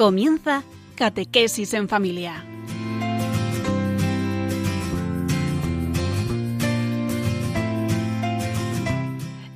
Comienza 0.00 0.62
Catequesis 0.94 1.74
en 1.74 1.86
Familia. 1.86 2.42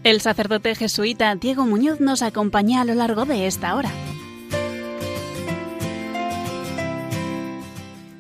El 0.03 0.21
sacerdote 0.21 0.75
jesuita 0.75 1.35
Diego 1.37 1.65
Muñoz 1.65 1.99
nos 2.01 2.21
acompaña 2.21 2.83
a 2.83 2.85
lo 2.85 2.93
largo 2.93 3.25
de 3.25 3.47
esta 3.47 3.75
hora. 3.75 3.89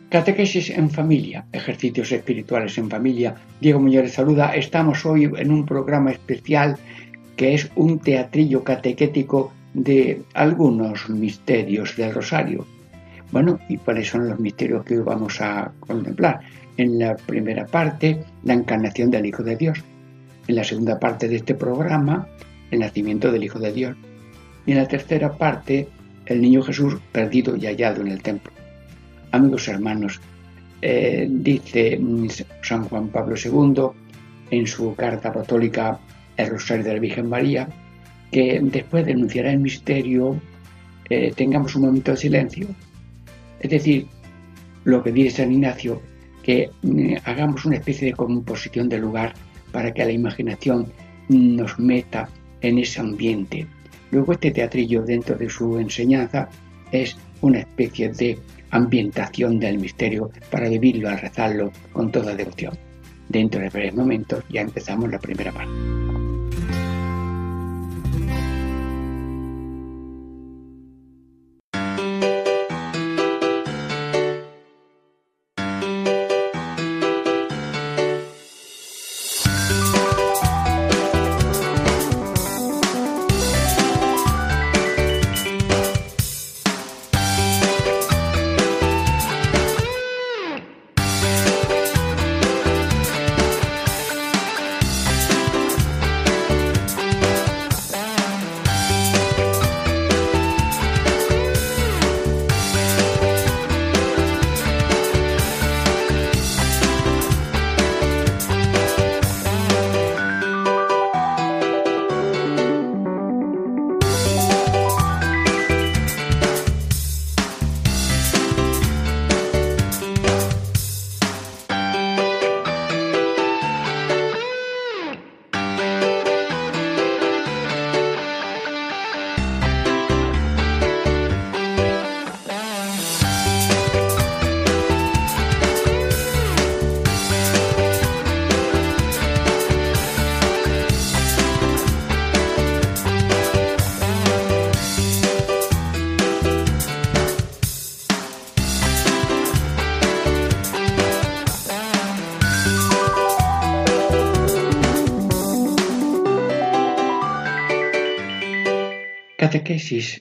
Catequesis 0.08 0.70
en 0.70 0.88
familia, 0.88 1.44
ejercicios 1.52 2.10
espirituales 2.10 2.78
en 2.78 2.88
familia. 2.88 3.34
Diego 3.60 3.80
Muñoz 3.80 4.10
saluda. 4.12 4.56
Estamos 4.56 5.04
hoy 5.04 5.24
en 5.24 5.50
un 5.50 5.66
programa 5.66 6.10
especial 6.10 6.78
que 7.36 7.52
es 7.52 7.70
un 7.74 7.98
teatrillo 7.98 8.64
catequético 8.64 9.52
de 9.74 10.22
algunos 10.32 11.08
misterios 11.10 11.96
del 11.96 12.14
rosario. 12.14 12.66
Bueno, 13.32 13.58
¿y 13.68 13.76
cuáles 13.76 14.08
son 14.08 14.28
los 14.28 14.38
misterios 14.38 14.84
que 14.84 14.96
hoy 14.96 15.04
vamos 15.04 15.40
a 15.40 15.72
contemplar? 15.80 16.40
En 16.76 16.98
la 16.98 17.16
primera 17.16 17.66
parte, 17.66 18.20
la 18.44 18.54
encarnación 18.54 19.10
del 19.10 19.26
Hijo 19.26 19.42
de 19.42 19.56
Dios. 19.56 19.78
En 20.46 20.56
la 20.56 20.64
segunda 20.64 20.98
parte 20.98 21.28
de 21.28 21.36
este 21.36 21.54
programa, 21.54 22.28
el 22.70 22.80
nacimiento 22.80 23.30
del 23.32 23.44
Hijo 23.44 23.58
de 23.58 23.72
Dios. 23.72 23.96
Y 24.66 24.72
en 24.72 24.78
la 24.78 24.88
tercera 24.88 25.32
parte, 25.32 25.88
el 26.26 26.40
niño 26.40 26.62
Jesús 26.62 26.96
perdido 27.12 27.56
y 27.56 27.66
hallado 27.66 28.00
en 28.00 28.08
el 28.08 28.22
templo. 28.22 28.52
Amigos 29.32 29.68
hermanos, 29.68 30.20
eh, 30.80 31.26
dice 31.28 32.00
San 32.62 32.84
Juan 32.84 33.08
Pablo 33.08 33.34
II 33.42 33.88
en 34.50 34.66
su 34.66 34.94
carta 34.94 35.30
apostólica 35.30 35.98
El 36.36 36.50
Rosario 36.50 36.84
de 36.84 36.94
la 36.94 37.00
Virgen 37.00 37.28
María, 37.28 37.68
que 38.34 38.58
después 38.60 39.06
de 39.06 39.12
anunciar 39.12 39.46
el 39.46 39.60
misterio 39.60 40.36
eh, 41.08 41.32
tengamos 41.36 41.76
un 41.76 41.82
momento 41.82 42.10
de 42.10 42.16
silencio. 42.16 42.66
Es 43.60 43.70
decir, 43.70 44.08
lo 44.82 45.04
que 45.04 45.12
dice 45.12 45.36
San 45.36 45.52
Ignacio, 45.52 46.02
que 46.42 46.68
mm, 46.82 47.14
hagamos 47.26 47.64
una 47.64 47.76
especie 47.76 48.08
de 48.08 48.12
composición 48.14 48.88
del 48.88 49.02
lugar 49.02 49.34
para 49.70 49.94
que 49.94 50.04
la 50.04 50.10
imaginación 50.10 50.92
nos 51.28 51.78
meta 51.78 52.28
en 52.60 52.78
ese 52.78 52.98
ambiente. 52.98 53.68
Luego 54.10 54.32
este 54.32 54.50
teatrillo 54.50 55.02
dentro 55.02 55.36
de 55.36 55.48
su 55.48 55.78
enseñanza 55.78 56.48
es 56.90 57.16
una 57.40 57.60
especie 57.60 58.08
de 58.08 58.36
ambientación 58.70 59.60
del 59.60 59.78
misterio 59.78 60.32
para 60.50 60.68
vivirlo 60.68 61.08
al 61.08 61.20
rezarlo 61.20 61.70
con 61.92 62.10
toda 62.10 62.34
devoción. 62.34 62.76
Dentro 63.28 63.60
de 63.60 63.68
breves 63.68 63.94
momentos 63.94 64.42
ya 64.50 64.62
empezamos 64.62 65.08
la 65.08 65.20
primera 65.20 65.52
parte. 65.52 66.13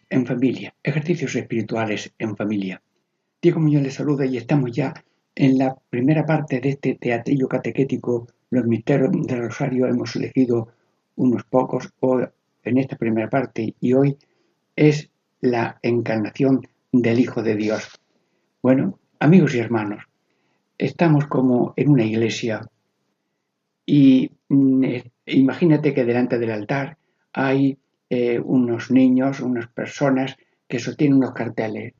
En 0.09 0.27
familia, 0.27 0.75
ejercicios 0.83 1.35
espirituales 1.35 2.13
en 2.19 2.37
familia. 2.37 2.83
Diego 3.41 3.59
Muñoz 3.59 3.81
les 3.81 3.95
saluda 3.95 4.23
y 4.23 4.37
estamos 4.37 4.71
ya 4.71 4.93
en 5.33 5.57
la 5.57 5.75
primera 5.89 6.27
parte 6.27 6.59
de 6.59 6.69
este 6.69 6.93
teatrillo 6.93 7.47
catequético, 7.47 8.27
los 8.51 8.67
misterios 8.67 9.09
del 9.25 9.39
Rosario. 9.39 9.87
Hemos 9.87 10.15
elegido 10.15 10.67
unos 11.15 11.43
pocos 11.45 11.89
en 12.63 12.77
esta 12.77 12.97
primera 12.97 13.31
parte 13.31 13.73
y 13.79 13.93
hoy 13.93 14.15
es 14.75 15.09
la 15.41 15.79
encarnación 15.81 16.67
del 16.91 17.19
Hijo 17.19 17.41
de 17.41 17.55
Dios. 17.55 17.99
Bueno, 18.61 18.99
amigos 19.19 19.55
y 19.55 19.59
hermanos, 19.59 20.03
estamos 20.77 21.25
como 21.25 21.73
en 21.77 21.89
una 21.89 22.05
iglesia 22.05 22.61
y 23.87 24.29
mm, 24.49 24.85
imagínate 25.25 25.95
que 25.95 26.05
delante 26.05 26.37
del 26.37 26.51
altar 26.51 26.99
hay 27.33 27.79
eh, 28.15 28.39
unos 28.39 28.91
niños, 28.91 29.39
unas 29.39 29.67
personas 29.69 30.37
que 30.67 30.77
sostienen 30.77 31.17
unos 31.17 31.33
carteles. 31.33 31.95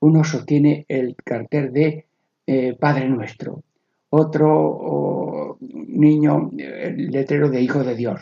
Uno 0.00 0.22
sostiene 0.22 0.84
el 0.88 1.16
cartel 1.16 1.72
de 1.72 2.04
eh, 2.46 2.76
Padre 2.78 3.08
Nuestro, 3.08 3.62
otro 4.10 5.56
niño 5.62 6.50
el 6.58 7.10
letrero 7.10 7.48
de 7.48 7.62
Hijo 7.62 7.82
de 7.82 7.96
Dios, 7.96 8.20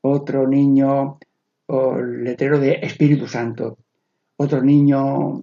otro 0.00 0.48
niño 0.48 1.18
o 1.66 1.98
letrero 1.98 2.58
de 2.58 2.78
Espíritu 2.80 3.26
Santo, 3.26 3.76
otro 4.38 4.62
niño 4.62 5.42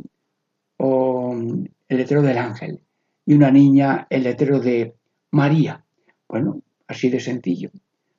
el 0.79 1.97
letrero 1.97 2.23
del 2.23 2.39
ángel 2.39 2.79
y 3.27 3.35
una 3.35 3.51
niña 3.51 4.07
el 4.09 4.23
letrero 4.23 4.59
de 4.59 4.95
María. 5.29 5.83
Bueno, 6.27 6.63
así 6.87 7.11
de 7.11 7.19
sencillo. 7.19 7.69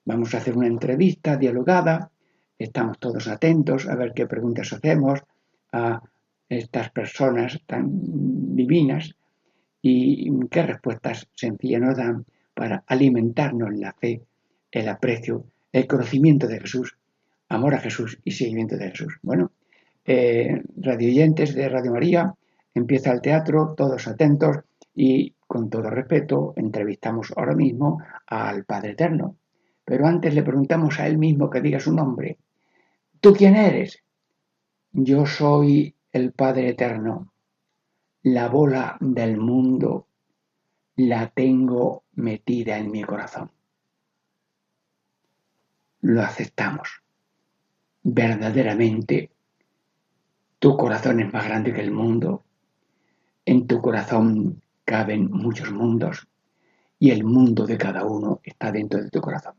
Vamos 0.05 0.33
a 0.33 0.39
hacer 0.39 0.57
una 0.57 0.69
entrevista 0.69 1.37
dialogada 1.37 2.13
estamos 2.65 2.99
todos 2.99 3.27
atentos 3.27 3.89
a 3.89 3.97
ver 3.97 4.13
qué 4.15 4.27
preguntas 4.27 4.73
hacemos 4.73 5.21
a 5.73 6.03
estas 6.49 6.91
personas 6.91 7.61
tan 7.67 7.89
divinas 8.55 9.15
y 9.83 10.31
qué 10.49 10.63
respuestas 10.63 11.29
sencillas 11.35 11.81
nos 11.81 11.97
dan 11.97 12.27
para 12.55 12.85
alimentarnos 12.87 13.75
la 13.75 13.93
fe, 13.95 14.23
el 14.71 14.89
aprecio, 14.89 15.47
el 15.73 15.87
conocimiento 15.87 16.47
de 16.47 16.61
Jesús, 16.61 16.99
amor 17.49 17.75
a 17.75 17.81
Jesús 17.81 18.19
y 18.25 18.33
seguimiento 18.33 18.77
de 18.77 18.91
Jesús. 18.91 19.19
Bueno, 19.23 19.53
eh, 20.05 20.63
radioyentes 20.77 21.55
de 21.55 21.69
Radio 21.69 21.93
María, 21.93 22.35
empieza 22.75 23.13
el 23.13 23.23
teatro, 23.23 23.75
todos 23.77 24.07
atentos 24.07 24.59
y 24.95 25.35
con 25.47 25.71
todo 25.71 25.89
respeto 25.89 26.53
entrevistamos 26.57 27.33
ahora 27.37 27.55
mismo 27.55 28.03
al 28.27 28.65
Padre 28.65 28.93
Eterno. 28.93 29.37
Pero 29.85 30.07
antes 30.07 30.35
le 30.35 30.43
preguntamos 30.43 31.01
a 31.01 31.07
él 31.07 31.17
mismo 31.17 31.49
que 31.49 31.61
diga 31.61 31.81
su 31.81 31.95
nombre. 31.95 32.39
¿Tú 33.21 33.35
quién 33.35 33.55
eres? 33.55 34.03
Yo 34.93 35.27
soy 35.27 35.95
el 36.11 36.33
Padre 36.33 36.71
Eterno. 36.71 37.35
La 38.23 38.49
bola 38.49 38.97
del 38.99 39.37
mundo 39.37 40.07
la 40.97 41.29
tengo 41.29 42.05
metida 42.15 42.79
en 42.79 42.91
mi 42.91 43.05
corazón. 43.05 43.51
Lo 46.01 46.23
aceptamos. 46.23 47.03
Verdaderamente, 48.03 49.31
tu 50.59 50.75
corazón 50.79 51.21
es 51.21 51.31
más 51.31 51.45
grande 51.45 51.75
que 51.75 51.83
el 51.83 51.91
mundo. 51.91 52.43
En 53.45 53.67
tu 53.67 53.83
corazón 53.83 54.63
caben 54.87 55.31
muchos 55.31 55.71
mundos 55.71 56.27
y 56.99 57.11
el 57.11 57.25
mundo 57.25 57.67
de 57.67 57.77
cada 57.77 58.07
uno 58.07 58.41
está 58.43 58.73
dentro 58.73 59.03
de 59.03 59.11
tu 59.11 59.21
corazón. 59.21 59.57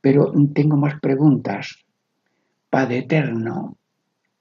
Pero 0.00 0.32
tengo 0.54 0.76
más 0.76 1.00
preguntas 1.00 1.84
Padre 2.72 3.00
eterno, 3.00 3.76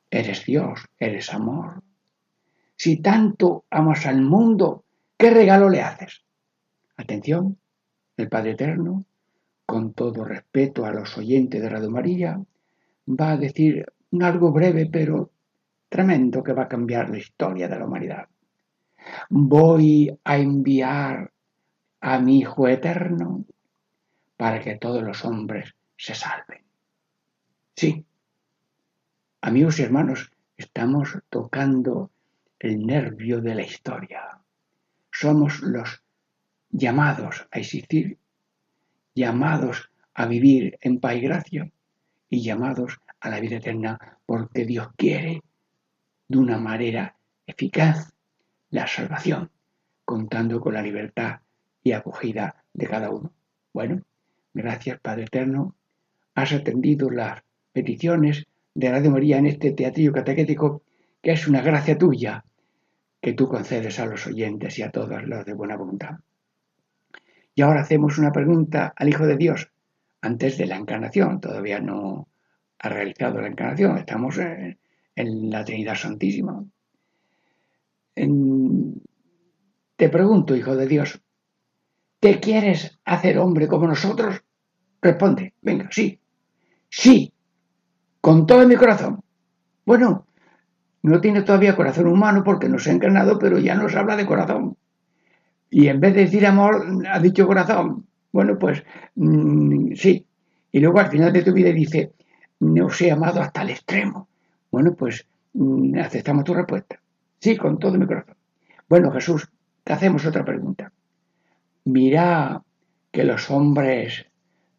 eres 0.10 0.46
Dios, 0.46 0.88
eres 0.98 1.34
amor. 1.34 1.84
Si 2.78 3.02
tanto 3.02 3.66
amas 3.70 4.06
al 4.06 4.22
mundo, 4.22 4.86
¿qué 5.18 5.32
regalo 5.32 5.68
le 5.68 5.82
haces? 5.82 6.24
Atención, 6.96 7.58
el 8.16 8.30
Padre 8.30 8.52
Eterno, 8.52 9.04
con 9.66 9.92
todo 9.92 10.24
respeto 10.24 10.86
a 10.86 10.94
los 10.94 11.18
oyentes 11.18 11.62
de 11.62 11.68
Radio 11.68 11.92
María, 11.92 12.42
va 13.06 13.32
a 13.32 13.38
decir 13.38 13.86
algo 14.22 14.54
breve 14.54 14.86
pero 14.86 15.30
tremendo 15.90 16.42
que 16.42 16.54
va 16.54 16.64
a 16.64 16.70
cambiar 16.70 17.10
la 17.10 17.18
historia 17.18 17.68
de 17.68 17.78
la 17.78 17.86
humanidad. 17.86 18.30
Voy 19.30 20.18
a 20.24 20.38
enviar 20.38 21.34
a 22.00 22.20
mi 22.20 22.40
Hijo 22.40 22.70
Eterno 22.70 23.44
para 24.38 24.62
que 24.62 24.78
todos 24.78 25.04
los 25.04 25.26
hombres 25.26 25.76
se 25.98 26.16
salven. 26.16 26.64
Sí, 27.76 28.06
amigos 29.42 29.80
y 29.80 29.84
hermanos, 29.84 30.32
estamos 30.56 31.18
tocando 31.30 32.12
el 32.60 32.86
nervio 32.86 33.42
de 33.42 33.56
la 33.56 33.64
historia. 33.64 34.40
Somos 35.12 35.62
los 35.62 36.04
llamados 36.70 37.48
a 37.52 37.60
existir, 37.60 38.20
llamados 39.16 39.90
a 40.14 40.28
vivir 40.28 40.78
en 40.82 41.00
paz 41.00 41.16
y 41.16 41.22
gracia 41.22 41.72
y 42.30 42.44
llamados 42.44 43.00
a 43.20 43.30
la 43.30 43.40
vida 43.40 43.58
eterna 43.58 44.20
porque 44.28 44.66
Dios 44.66 44.90
quiere 44.96 45.42
de 46.28 46.38
una 46.38 46.60
manera 46.60 47.16
eficaz 47.48 48.14
la 48.70 48.88
salvación, 48.88 49.50
contando 50.06 50.62
con 50.62 50.76
la 50.76 50.84
libertad 50.84 51.40
y 51.84 51.94
acogida 51.94 52.64
de 52.74 52.88
cada 52.88 53.10
uno. 53.10 53.34
Bueno, 53.74 54.04
gracias 54.54 55.00
Padre 55.00 55.24
Eterno, 55.24 55.76
has 56.36 56.54
atendido 56.54 57.10
las 57.10 57.42
peticiones 57.74 58.46
de 58.74 58.92
Radio 58.92 59.12
María 59.12 59.38
en 59.38 59.48
este 59.48 59.72
teatrillo 59.72 60.14
catequético, 60.14 60.84
que 61.22 61.32
es 61.32 61.48
una 61.48 61.62
gracia 61.62 61.98
tuya 61.98 62.46
que 63.22 63.34
tú 63.34 63.48
concedes 63.48 64.00
a 64.00 64.06
los 64.06 64.26
oyentes 64.28 64.80
y 64.80 64.82
a 64.82 64.92
todos 64.92 65.24
los 65.24 65.46
de 65.46 65.54
buena 65.54 65.76
voluntad. 65.76 66.20
Y 67.54 67.62
ahora 67.62 67.82
hacemos 67.82 68.18
una 68.18 68.32
pregunta 68.32 68.94
al 68.96 69.10
Hijo 69.10 69.28
de 69.28 69.38
Dios 69.38 69.72
antes 70.22 70.58
de 70.58 70.66
la 70.66 70.78
encarnación. 70.78 71.42
Todavía 71.42 71.80
no 71.80 72.30
ha 72.80 72.90
realizado 72.90 73.42
la 73.42 73.48
encarnación. 73.48 73.98
Estamos 73.98 74.38
en, 74.38 74.78
la 75.16 75.64
Trinidad 75.64 75.96
Santísima. 75.96 76.66
te 78.16 80.10
pregunto, 80.10 80.56
Hijo 80.56 80.76
de 80.76 80.88
Dios, 80.88 81.22
¿te 82.20 82.40
quieres 82.40 83.00
hacer 83.06 83.38
hombre 83.38 83.68
como 83.68 83.88
nosotros? 83.88 84.44
Responde, 85.02 85.54
venga, 85.62 85.90
sí, 85.92 86.20
sí, 86.90 87.34
con 88.22 88.46
todo 88.46 88.68
mi 88.68 88.76
corazón. 88.76 89.22
Bueno, 89.86 90.28
no 91.04 91.20
tiene 91.20 91.42
todavía 91.42 91.76
corazón 91.76 92.08
humano 92.08 92.44
porque 92.44 92.70
no 92.70 92.78
se 92.78 92.92
ha 92.92 92.94
encarnado, 92.94 93.40
pero 93.40 93.58
ya 93.58 93.76
nos 93.76 93.96
habla 93.96 94.16
de 94.16 94.26
corazón. 94.26 94.78
Y 95.70 95.88
en 95.88 96.00
vez 96.00 96.14
de 96.14 96.22
decir 96.22 96.46
amor, 96.46 96.86
ha 97.10 97.20
dicho 97.20 97.48
corazón. 97.48 98.06
Bueno, 98.32 98.58
pues 98.60 98.84
mm, 99.16 99.94
sí. 99.96 100.26
Y 100.72 100.80
luego 100.80 101.00
al 101.00 101.10
final 101.10 101.34
de 101.34 101.44
tu 101.44 101.52
vida 101.54 101.72
dice, 101.72 102.14
no 102.60 102.86
os 102.86 103.02
he 103.02 103.12
amado 103.12 103.42
hasta 103.42 103.64
el 103.64 103.72
extremo. 103.72 104.30
Bueno, 104.72 104.94
pues 104.94 105.26
mm, 105.54 105.98
aceptamos 105.98 106.44
tu 106.44 106.54
respuesta. 106.54 107.00
Sí, 107.40 107.58
con 107.58 107.80
todo 107.80 107.98
mi 107.98 108.06
corazón. 108.06 108.36
Bueno, 108.88 109.12
Jesús, 109.12 109.50
te 109.84 109.94
hacemos 109.94 110.26
otra 110.26 110.46
pregunta. 110.46 110.92
Mira 111.86 112.62
que 113.12 113.24
los 113.24 113.50
hombres 113.50 114.28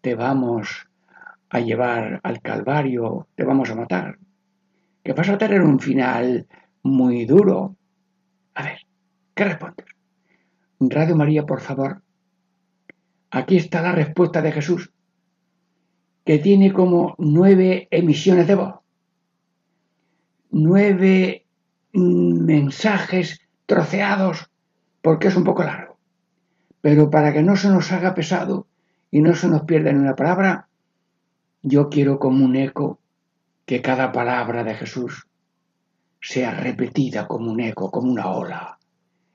te 0.00 0.15
vamos 0.15 0.88
a 1.52 1.60
llevar 1.60 2.19
al 2.22 2.40
Calvario, 2.40 3.28
te 3.34 3.44
vamos 3.44 3.70
a 3.70 3.75
matar 3.75 4.19
que 5.02 5.12
vas 5.12 5.28
a 5.28 5.38
tener 5.38 5.62
un 5.62 5.81
final 5.81 6.46
muy 6.82 7.25
duro. 7.25 7.76
A 8.54 8.62
ver, 8.62 8.78
¿qué 9.34 9.44
respondes? 9.44 9.87
Radio 10.81 11.16
María, 11.16 11.44
por 11.44 11.60
favor. 11.60 12.02
Aquí 13.31 13.56
está 13.56 13.82
la 13.82 13.93
respuesta 13.93 14.43
de 14.43 14.52
Jesús, 14.52 14.93
que 16.25 16.38
tiene 16.38 16.72
como 16.72 17.14
nueve 17.19 17.88
emisiones 17.90 18.46
de 18.46 18.54
voz, 18.54 18.75
nueve 20.50 21.46
mensajes 21.93 23.40
troceados, 23.66 24.50
porque 25.00 25.28
es 25.28 25.37
un 25.37 25.44
poco 25.44 25.64
largo. 25.64 25.99
Pero 26.81 27.10
para 27.10 27.32
que 27.32 27.43
no 27.43 27.56
se 27.56 27.69
nos 27.69 27.93
haga 27.93 28.14
pesado 28.14 28.66
y 29.10 29.20
no 29.20 29.34
se 29.34 29.49
nos 29.49 29.62
pierda 29.62 29.90
en 29.90 29.99
una 29.99 30.16
palabra, 30.16 30.69
yo 31.62 31.88
quiero 31.88 32.19
como 32.19 32.44
un 32.44 32.56
eco 32.56 33.00
que 33.64 33.81
cada 33.81 34.11
palabra 34.11 34.64
de 34.64 34.75
Jesús 34.75 35.29
sea 36.20 36.53
repetida 36.53 37.26
como 37.26 37.50
un 37.50 37.61
eco, 37.61 37.91
como 37.91 38.11
una 38.11 38.31
ola, 38.31 38.79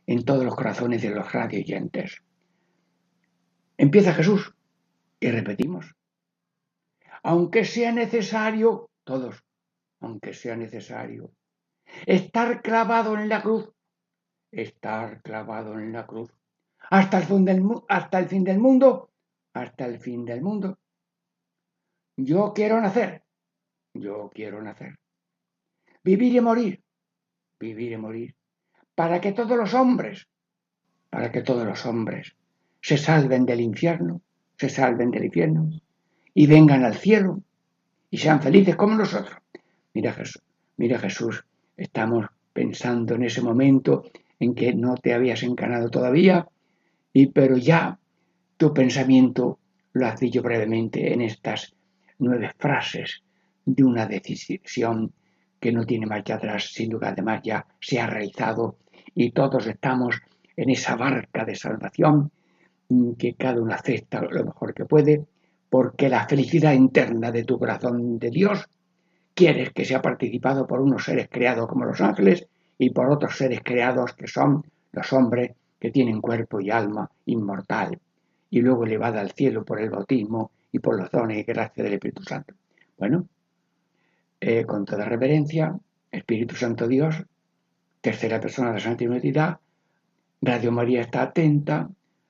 en 0.05 0.23
todos 0.23 0.43
los 0.43 0.55
corazones 0.55 1.01
de 1.01 1.09
los 1.09 1.31
radioyentes. 1.31 2.21
Empieza 3.77 4.13
Jesús 4.13 4.53
y 5.19 5.31
repetimos. 5.31 5.95
Aunque 7.23 7.65
sea 7.65 7.91
necesario, 7.91 8.89
todos, 9.03 9.43
aunque 9.99 10.33
sea 10.33 10.55
necesario, 10.55 11.31
estar 12.05 12.61
clavado 12.61 13.17
en 13.17 13.29
la 13.29 13.41
cruz, 13.41 13.69
estar 14.51 15.21
clavado 15.21 15.79
en 15.79 15.93
la 15.93 16.05
cruz, 16.05 16.31
hasta 16.89 17.19
el 17.19 17.23
fin 17.25 17.45
del, 17.45 17.63
hasta 17.87 18.19
el 18.19 18.27
fin 18.27 18.43
del 18.43 18.59
mundo, 18.59 19.09
hasta 19.53 19.85
el 19.85 19.99
fin 19.99 20.25
del 20.25 20.41
mundo. 20.41 20.77
Yo 22.17 22.51
quiero 22.53 22.81
nacer 22.81 23.27
yo 23.99 24.29
quiero 24.33 24.61
nacer. 24.61 24.95
Vivir 26.03 26.35
y 26.35 26.41
morir, 26.41 26.81
vivir 27.59 27.91
y 27.91 27.97
morir, 27.97 28.35
para 28.95 29.19
que 29.19 29.33
todos 29.33 29.57
los 29.57 29.73
hombres, 29.73 30.27
para 31.09 31.31
que 31.31 31.41
todos 31.41 31.65
los 31.65 31.85
hombres 31.85 32.35
se 32.81 32.97
salven 32.97 33.45
del 33.45 33.61
infierno, 33.61 34.21
se 34.57 34.69
salven 34.69 35.11
del 35.11 35.25
infierno 35.25 35.69
y 36.33 36.47
vengan 36.47 36.83
al 36.85 36.95
cielo 36.95 37.41
y 38.09 38.17
sean 38.17 38.41
felices 38.41 38.75
como 38.75 38.95
nosotros. 38.95 39.37
Mira 39.93 40.13
Jesús, 40.13 40.41
mira 40.77 40.99
Jesús, 40.99 41.45
estamos 41.75 42.27
pensando 42.53 43.15
en 43.15 43.23
ese 43.23 43.41
momento 43.41 44.03
en 44.39 44.55
que 44.55 44.73
no 44.73 44.95
te 44.95 45.13
habías 45.13 45.43
encarnado 45.43 45.89
todavía, 45.89 46.47
y 47.11 47.27
pero 47.27 47.57
ya 47.57 47.99
tu 48.55 48.73
pensamiento 48.73 49.59
lo 49.93 50.05
has 50.05 50.19
dicho 50.19 50.41
brevemente 50.41 51.11
en 51.11 51.21
estas 51.21 51.75
nueve 52.19 52.51
frases 52.57 53.23
de 53.65 53.83
una 53.83 54.05
decisión 54.05 55.11
que 55.59 55.71
no 55.71 55.85
tiene 55.85 56.05
marcha 56.05 56.35
atrás, 56.35 56.71
sin 56.71 56.89
duda 56.89 57.09
además 57.09 57.41
ya 57.43 57.65
se 57.79 57.99
ha 57.99 58.07
realizado 58.07 58.77
y 59.15 59.31
todos 59.31 59.67
estamos 59.67 60.19
en 60.55 60.69
esa 60.69 60.95
barca 60.95 61.45
de 61.45 61.55
salvación 61.55 62.31
mm, 62.89 63.13
que 63.13 63.33
cada 63.33 63.61
uno 63.61 63.73
acepta 63.73 64.21
lo 64.21 64.45
mejor 64.45 64.73
que 64.73 64.85
puede, 64.85 65.25
porque 65.69 66.09
la 66.09 66.27
felicidad 66.27 66.73
interna 66.73 67.31
de 67.31 67.43
tu 67.43 67.57
corazón 67.59 68.19
de 68.19 68.29
Dios 68.29 68.67
quieres 69.33 69.71
que 69.71 69.85
sea 69.85 70.01
participado 70.01 70.65
por 70.65 70.81
unos 70.81 71.03
seres 71.03 71.27
creados 71.29 71.67
como 71.67 71.85
los 71.85 72.01
ángeles 72.01 72.47
y 72.77 72.91
por 72.91 73.09
otros 73.09 73.37
seres 73.37 73.61
creados 73.63 74.13
que 74.13 74.27
son 74.27 74.63
los 74.91 75.13
hombres 75.13 75.51
que 75.79 75.91
tienen 75.91 76.21
cuerpo 76.21 76.59
y 76.59 76.71
alma 76.71 77.09
inmortal. 77.25 77.99
Y 78.49 78.61
luego 78.61 78.85
elevada 78.85 79.19
al 79.19 79.31
cielo 79.31 79.63
por 79.65 79.81
el 79.81 79.89
bautismo 79.89 80.51
y 80.71 80.79
por 80.79 80.97
los 80.99 81.11
dones 81.11 81.37
y 81.39 81.43
gracias 81.43 81.83
del 81.83 81.93
Espíritu 81.93 82.23
Santo. 82.23 82.53
Bueno, 82.97 83.27
eh, 84.39 84.65
con 84.65 84.85
toda 84.85 85.05
reverencia, 85.05 85.77
Espíritu 86.11 86.55
Santo 86.55 86.87
Dios, 86.87 87.23
tercera 88.01 88.39
persona 88.39 88.69
de 88.69 88.73
la 88.75 88.79
Santa 88.79 89.05
Unidad, 89.05 89.59
Radio 90.41 90.71
María 90.71 91.01
está 91.01 91.23
atenta 91.23 91.89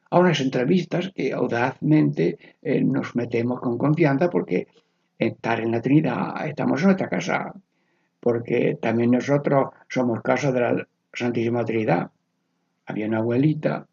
a 0.10 0.20
unas 0.20 0.40
entrevistas 0.40 1.12
que 1.14 1.34
audazmente 1.34 2.38
eh, 2.62 2.82
nos 2.82 3.16
metemos 3.16 3.60
con 3.60 3.78
confianza 3.78 4.30
porque 4.30 4.68
estar 5.20 5.60
en 5.60 5.72
la 5.72 5.82
Trinidad 5.82 6.48
estamos 6.48 6.80
en 6.82 6.86
nuestra 6.88 7.10
casa, 7.10 7.54
porque 8.20 8.78
también 8.82 9.12
nosotros 9.12 9.70
somos 9.90 10.22
casa 10.22 10.52
de 10.52 10.62
la 10.62 10.88
Santísima 11.14 11.66
Trinidad. 11.66 12.12
Había 12.86 13.08
una 13.08 13.18
abuelita 13.18 13.88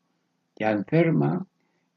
ya 0.56 0.70
enferma 0.70 1.44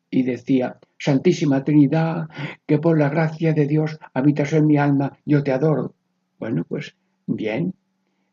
y 0.10 0.24
decía, 0.24 0.78
Santísima 0.98 1.64
Trinidad, 1.64 2.28
que 2.66 2.80
por 2.80 2.98
la 2.98 3.10
gracia 3.10 3.54
de 3.54 3.68
Dios 3.68 4.00
habitas 4.14 4.54
en 4.54 4.66
mi 4.66 4.78
alma, 4.78 5.18
yo 5.26 5.44
te 5.44 5.52
adoro. 5.52 5.94
Bueno, 6.40 6.64
pues 6.68 6.96
bien, 7.26 7.74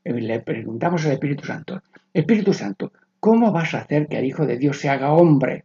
eh, 0.05 0.13
le 0.13 0.41
preguntamos 0.41 1.05
al 1.05 1.13
Espíritu 1.13 1.45
Santo, 1.45 1.83
Espíritu 2.13 2.53
Santo, 2.53 2.93
¿cómo 3.19 3.51
vas 3.53 3.75
a 3.75 3.81
hacer 3.81 4.07
que 4.07 4.19
el 4.19 4.25
Hijo 4.25 4.47
de 4.47 4.57
Dios 4.57 4.79
se 4.79 4.89
haga 4.89 5.13
hombre? 5.13 5.65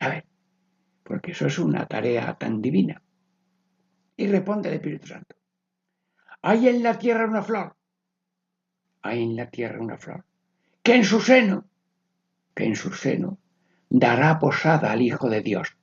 A 0.00 0.08
ver, 0.08 0.24
porque 1.04 1.32
eso 1.32 1.46
es 1.46 1.58
una 1.58 1.86
tarea 1.86 2.34
tan 2.34 2.60
divina. 2.60 3.02
Y 4.16 4.26
responde 4.26 4.68
el 4.68 4.76
Espíritu 4.76 5.06
Santo, 5.06 5.36
hay 6.42 6.68
en 6.68 6.82
la 6.82 6.98
tierra 6.98 7.26
una 7.26 7.42
flor, 7.42 7.76
hay 9.02 9.22
en 9.22 9.36
la 9.36 9.48
tierra 9.48 9.80
una 9.80 9.98
flor, 9.98 10.24
que 10.82 10.96
en 10.96 11.04
su 11.04 11.20
seno, 11.20 11.64
que 12.54 12.64
en 12.64 12.74
su 12.74 12.92
seno 12.92 13.38
dará 13.90 14.38
posada 14.38 14.92
al 14.92 15.02
Hijo 15.02 15.28
de 15.28 15.40
Dios, 15.40 15.76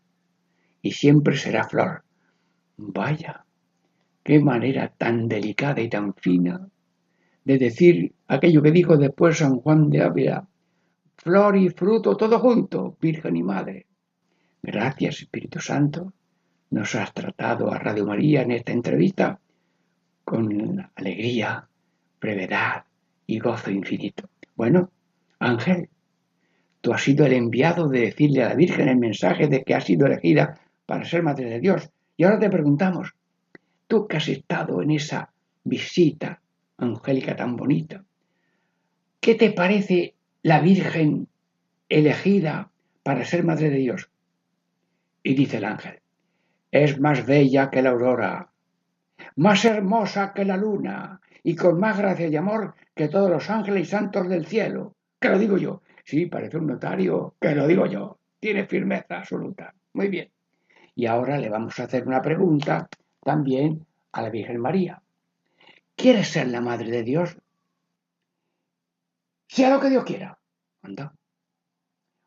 y 0.82 0.92
siempre 0.92 1.38
será 1.38 1.68
flor. 1.68 2.04
Vaya, 2.78 3.46
qué 4.24 4.40
manera 4.40 4.94
tan 4.98 5.28
delicada 5.28 5.82
y 5.82 5.90
tan 5.90 6.14
fina 6.14 6.68
de 7.44 7.58
decir 7.58 8.14
aquello 8.28 8.62
que 8.62 8.72
dijo 8.72 8.98
después 8.98 9.38
San 9.38 9.58
Juan 9.58 9.90
de 9.90 10.02
Ávila, 10.02 10.48
flor 11.16 11.56
y 11.56 11.70
fruto 11.70 12.18
todo 12.18 12.40
junto, 12.40 12.98
Virgen 13.00 13.38
y 13.38 13.44
Madre. 13.44 13.86
Gracias, 14.62 15.22
Espíritu 15.22 15.60
Santo, 15.60 16.12
nos 16.72 16.96
has 16.96 17.14
tratado 17.14 17.72
a 17.72 17.78
Radio 17.78 18.06
María 18.06 18.42
en 18.42 18.52
esta 18.52 18.72
entrevista 18.72 19.40
con 20.24 20.90
alegría, 20.96 21.68
brevedad 22.20 22.86
y 23.28 23.40
gozo 23.40 23.70
infinito. 23.70 24.28
Bueno, 24.56 24.90
Ángel, 25.40 25.90
tú 26.86 26.94
has 26.94 27.02
sido 27.02 27.26
el 27.26 27.34
enviado 27.34 27.90
de 27.90 28.02
decirle 28.02 28.44
a 28.44 28.50
la 28.50 28.54
Virgen 28.54 28.88
el 28.88 28.98
mensaje 28.98 29.48
de 29.48 29.64
que 29.64 29.74
ha 29.74 29.82
sido 29.82 30.06
elegida 30.06 30.60
para 30.86 31.04
ser 31.04 31.24
Madre 31.24 31.50
de 31.50 31.60
Dios. 31.60 31.90
Y 32.16 32.24
ahora 32.26 32.38
te 32.38 32.48
preguntamos, 32.48 33.16
tú 33.88 34.08
que 34.08 34.18
has 34.18 34.28
estado 34.28 34.84
en 34.84 34.92
esa 34.92 35.34
visita 35.64 36.42
angélica 36.78 37.36
tan 37.36 37.56
bonita, 37.56 38.04
¿qué 39.20 39.34
te 39.34 39.50
parece 39.50 40.14
la 40.44 40.60
Virgen 40.60 41.28
elegida 41.90 42.70
para 43.02 43.26
ser 43.26 43.44
Madre 43.44 43.72
de 43.72 43.78
Dios? 43.78 44.12
Y 45.24 45.34
dice 45.34 45.58
el 45.58 45.66
ángel, 45.66 46.02
es 46.70 47.00
más 47.00 47.26
bella 47.26 47.72
que 47.72 47.82
la 47.82 47.90
aurora, 47.90 48.52
más 49.38 49.66
hermosa 49.66 50.34
que 50.36 50.46
la 50.46 50.56
luna 50.56 51.20
y 51.42 51.56
con 51.56 51.80
más 51.80 51.98
gracia 51.98 52.28
y 52.28 52.36
amor 52.36 52.76
que 52.94 53.08
todos 53.08 53.32
los 53.32 53.50
ángeles 53.50 53.88
y 53.88 53.90
santos 53.90 54.30
del 54.30 54.46
cielo. 54.46 54.94
Que 55.20 55.30
lo 55.30 55.40
digo 55.40 55.58
yo. 55.58 55.82
Sí, 56.06 56.28
parece 56.28 56.58
un 56.58 56.68
notario, 56.68 57.36
que 57.42 57.54
lo 57.54 57.68
digo 57.68 57.86
yo. 57.88 58.20
Tiene 58.40 58.66
firmeza 58.66 59.18
absoluta. 59.18 59.74
Muy 59.94 60.08
bien. 60.08 60.32
Y 60.96 61.08
ahora 61.08 61.38
le 61.38 61.50
vamos 61.50 61.78
a 61.80 61.84
hacer 61.84 62.08
una 62.08 62.22
pregunta 62.22 62.88
también 63.22 63.86
a 64.14 64.22
la 64.22 64.30
Virgen 64.30 64.62
María. 64.62 65.02
¿Quieres 65.96 66.30
ser 66.30 66.48
la 66.48 66.62
Madre 66.62 66.92
de 66.92 67.04
Dios? 67.04 67.38
Sea 69.48 69.70
lo 69.70 69.82
que 69.82 69.90
Dios 69.90 70.06
quiera. 70.06 70.38
Anda. 70.84 71.14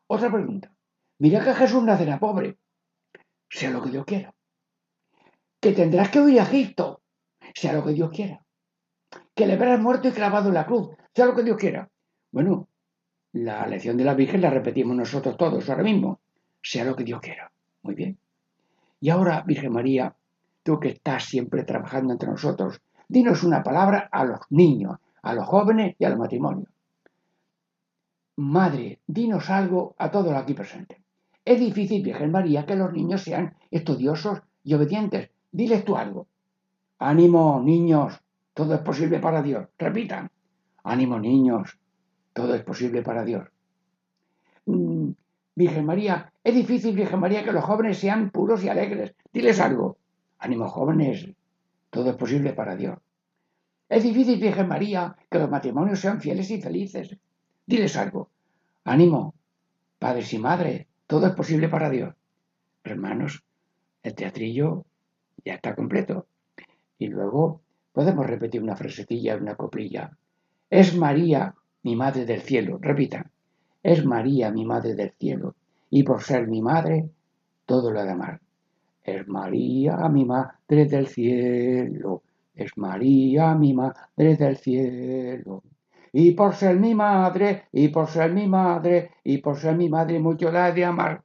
Otra 0.07 0.31
pregunta. 0.31 0.71
Mira 1.17 1.43
que 1.43 1.53
Jesús 1.53 1.83
nacerá 1.83 2.19
pobre 2.19 2.57
sea 3.49 3.71
lo 3.71 3.81
que 3.81 3.89
Dios 3.89 4.05
quiera. 4.05 4.33
Que 5.59 5.73
tendrás 5.73 6.09
que 6.09 6.21
huir 6.21 6.39
a 6.39 6.43
Egipto, 6.43 7.01
sea 7.53 7.73
lo 7.73 7.83
que 7.83 7.93
Dios 7.93 8.11
quiera. 8.11 8.43
Que 9.35 9.47
le 9.47 9.57
verás 9.57 9.79
muerto 9.79 10.07
y 10.07 10.11
clavado 10.11 10.49
en 10.49 10.53
la 10.53 10.65
cruz, 10.65 10.95
sea 11.13 11.25
lo 11.25 11.35
que 11.35 11.43
Dios 11.43 11.57
quiera. 11.57 11.89
Bueno, 12.31 12.68
la 13.33 13.67
lección 13.67 13.97
de 13.97 14.03
la 14.03 14.15
Virgen 14.15 14.41
la 14.41 14.49
repetimos 14.49 14.95
nosotros 14.95 15.37
todos 15.37 15.69
ahora 15.69 15.83
mismo, 15.83 16.19
sea 16.61 16.85
lo 16.85 16.95
que 16.95 17.03
Dios 17.03 17.21
quiera. 17.21 17.51
Muy 17.83 17.95
bien. 17.95 18.17
Y 18.99 19.09
ahora, 19.09 19.43
Virgen 19.45 19.71
María, 19.71 20.15
tú 20.63 20.79
que 20.79 20.89
estás 20.89 21.25
siempre 21.25 21.63
trabajando 21.63 22.13
entre 22.13 22.29
nosotros, 22.29 22.81
dinos 23.07 23.43
una 23.43 23.63
palabra 23.63 24.09
a 24.11 24.25
los 24.25 24.39
niños, 24.49 24.97
a 25.21 25.33
los 25.33 25.45
jóvenes 25.45 25.95
y 25.99 26.05
a 26.05 26.09
los 26.09 26.19
matrimonios. 26.19 26.69
Madre, 28.37 28.99
dinos 29.05 29.49
algo 29.49 29.95
a 29.97 30.11
todos 30.11 30.33
aquí 30.33 30.53
presentes. 30.53 30.97
Es 31.45 31.59
difícil, 31.59 32.03
Virgen 32.03 32.31
María, 32.31 32.65
que 32.65 32.75
los 32.75 32.93
niños 32.93 33.23
sean 33.23 33.55
estudiosos 33.71 34.41
y 34.63 34.73
obedientes. 34.73 35.29
Diles 35.51 35.83
tú 35.83 35.97
algo. 35.97 36.27
Ánimo, 36.99 37.61
niños, 37.63 38.19
todo 38.53 38.75
es 38.75 38.81
posible 38.81 39.19
para 39.19 39.41
Dios. 39.41 39.67
Repitan. 39.77 40.29
Ánimo, 40.83 41.19
niños, 41.19 41.77
todo 42.33 42.55
es 42.55 42.63
posible 42.63 43.01
para 43.01 43.23
Dios. 43.23 43.47
Mm, 44.65 45.11
Virgen 45.55 45.85
María, 45.85 46.31
es 46.43 46.55
difícil, 46.55 46.95
Virgen 46.95 47.19
María, 47.19 47.43
que 47.43 47.51
los 47.51 47.63
jóvenes 47.63 47.97
sean 47.97 48.29
puros 48.29 48.63
y 48.63 48.69
alegres. 48.69 49.13
Diles 49.33 49.59
algo. 49.59 49.97
Ánimo, 50.37 50.67
jóvenes, 50.67 51.27
todo 51.89 52.11
es 52.11 52.15
posible 52.15 52.53
para 52.53 52.75
Dios. 52.75 52.97
Es 53.89 54.03
difícil, 54.03 54.39
Virgen 54.39 54.67
María, 54.67 55.15
que 55.29 55.39
los 55.39 55.49
matrimonios 55.49 55.99
sean 55.99 56.21
fieles 56.21 56.49
y 56.51 56.61
felices. 56.61 57.17
Diles 57.65 57.97
algo. 57.97 58.29
Ánimo, 58.85 59.33
padres 59.97 60.31
y 60.33 60.39
madres, 60.39 60.87
todo 61.07 61.27
es 61.27 61.33
posible 61.33 61.67
para 61.67 61.89
Dios. 61.89 62.13
Hermanos, 62.83 63.43
el 64.03 64.15
teatrillo 64.15 64.85
ya 65.43 65.55
está 65.55 65.75
completo. 65.75 66.27
Y 66.97 67.07
luego 67.07 67.61
podemos 67.91 68.25
repetir 68.25 68.61
una 68.63 68.75
frasecilla, 68.75 69.35
una 69.35 69.55
coplilla. 69.55 70.17
Es 70.69 70.95
María, 70.95 71.55
mi 71.83 71.95
madre 71.95 72.25
del 72.25 72.41
cielo. 72.41 72.77
Repitan. 72.81 73.29
Es 73.81 74.05
María, 74.05 74.51
mi 74.51 74.65
madre 74.65 74.95
del 74.95 75.11
cielo. 75.11 75.55
Y 75.89 76.03
por 76.03 76.21
ser 76.21 76.47
mi 76.47 76.61
madre, 76.61 77.09
todo 77.65 77.91
lo 77.91 77.99
ha 77.99 78.03
de 78.03 78.11
amar. 78.11 78.39
Es 79.03 79.27
María, 79.27 79.97
mi 80.09 80.25
madre 80.25 80.85
del 80.85 81.07
cielo. 81.07 82.23
Es 82.55 82.77
María, 82.77 83.55
mi 83.55 83.73
madre 83.73 84.35
del 84.35 84.57
cielo 84.57 85.63
y 86.11 86.31
por 86.31 86.55
ser 86.55 86.79
mi 86.79 86.95
madre, 86.95 87.65
y 87.71 87.89
por 87.89 88.07
ser 88.07 88.31
mi 88.31 88.47
madre, 88.47 89.11
y 89.23 89.37
por 89.39 89.57
ser 89.57 89.75
mi 89.75 89.89
madre 89.89 90.19
mucho 90.19 90.51
la 90.51 90.69
he 90.69 90.73
de 90.73 90.85
amar. 90.85 91.21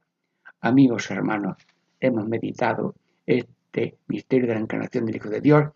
Amigos 0.61 1.09
hermanos, 1.11 1.57
hemos 1.99 2.27
meditado 2.27 2.95
este 3.25 3.97
misterio 4.07 4.47
de 4.47 4.53
la 4.55 4.59
encarnación 4.61 5.05
del 5.05 5.15
Hijo 5.15 5.29
de 5.29 5.41
Dios, 5.41 5.69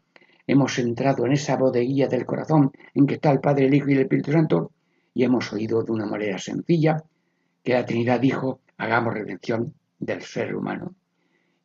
hemos 0.52 0.80
entrado 0.80 1.28
en 1.28 1.34
esa 1.34 1.58
bodeguilla 1.58 2.08
del 2.08 2.26
corazón 2.26 2.72
en 2.96 3.06
que 3.06 3.16
está 3.16 3.30
el 3.32 3.40
Padre, 3.40 3.68
el 3.68 3.74
Hijo 3.76 3.90
y 3.90 3.94
el 3.94 4.02
Espíritu 4.02 4.32
Santo, 4.32 4.72
y 5.14 5.24
hemos 5.24 5.54
oído 5.54 5.84
de 5.84 5.92
una 5.92 6.08
manera 6.08 6.40
sencilla 6.40 7.04
que 7.64 7.74
la 7.74 7.86
Trinidad 7.86 8.20
dijo, 8.20 8.60
hagamos 8.78 9.14
redención 9.14 9.76
del 10.00 10.24
ser 10.24 10.56
humano, 10.56 10.96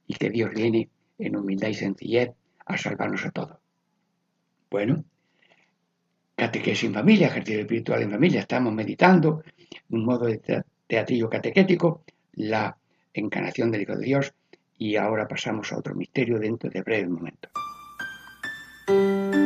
y 0.06 0.14
que 0.14 0.28
Dios 0.28 0.50
viene 0.54 0.90
en 1.18 1.34
humildad 1.34 1.68
y 1.68 1.74
sencillez 1.74 2.32
a 2.66 2.76
salvarnos 2.76 3.24
a 3.24 3.30
todos. 3.30 3.56
Bueno, 4.70 5.02
catequesis 6.36 6.84
en 6.84 6.94
familia, 6.94 7.28
ejercicio 7.28 7.62
espiritual 7.62 8.02
en 8.02 8.10
familia. 8.10 8.40
Estamos 8.40 8.74
meditando 8.74 9.42
un 9.88 10.04
modo 10.04 10.26
de 10.26 10.62
teatrillo 10.86 11.30
catequético, 11.30 12.04
la 12.34 12.76
encarnación 13.14 13.70
del 13.70 13.82
Hijo 13.82 13.96
de 13.96 14.04
Dios, 14.04 14.34
y 14.76 14.96
ahora 14.96 15.26
pasamos 15.26 15.72
a 15.72 15.78
otro 15.78 15.94
misterio 15.94 16.38
dentro 16.38 16.68
de 16.68 16.82
breve 16.82 17.08
momento. 17.08 17.48
Y 18.86 19.43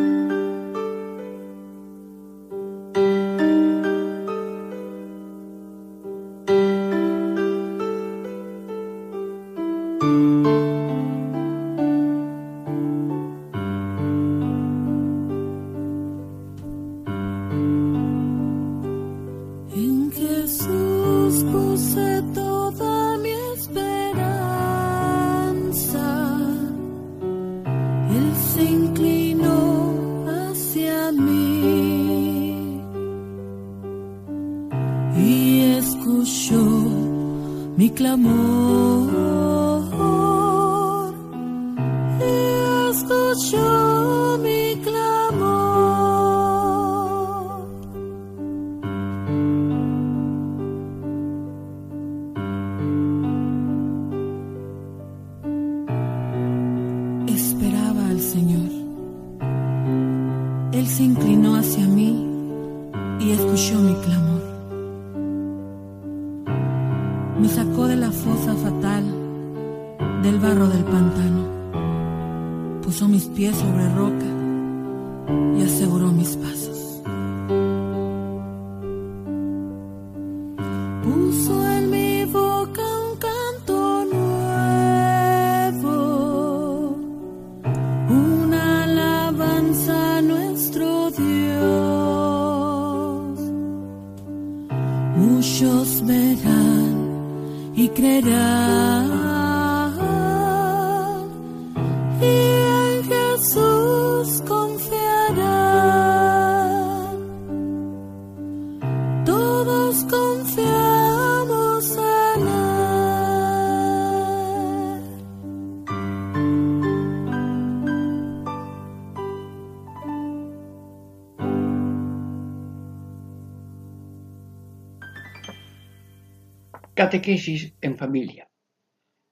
Catequesis 127.08 127.72
en 127.80 127.96
familia. 127.96 128.46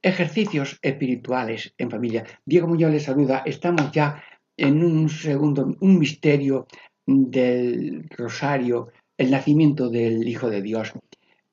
Ejercicios 0.01 0.79
espirituales 0.81 1.75
en 1.77 1.91
familia. 1.91 2.25
Diego 2.47 2.69
Muñoz 2.69 2.91
les 2.91 3.03
saluda. 3.03 3.43
Estamos 3.45 3.93
ya 3.93 4.23
en 4.57 4.83
un 4.83 5.11
segundo, 5.11 5.77
un 5.81 5.99
misterio 5.99 6.67
del 7.05 8.09
rosario, 8.09 8.89
el 9.19 9.31
nacimiento 9.31 9.91
del 9.91 10.27
Hijo 10.27 10.49
de 10.49 10.63
Dios. 10.63 10.95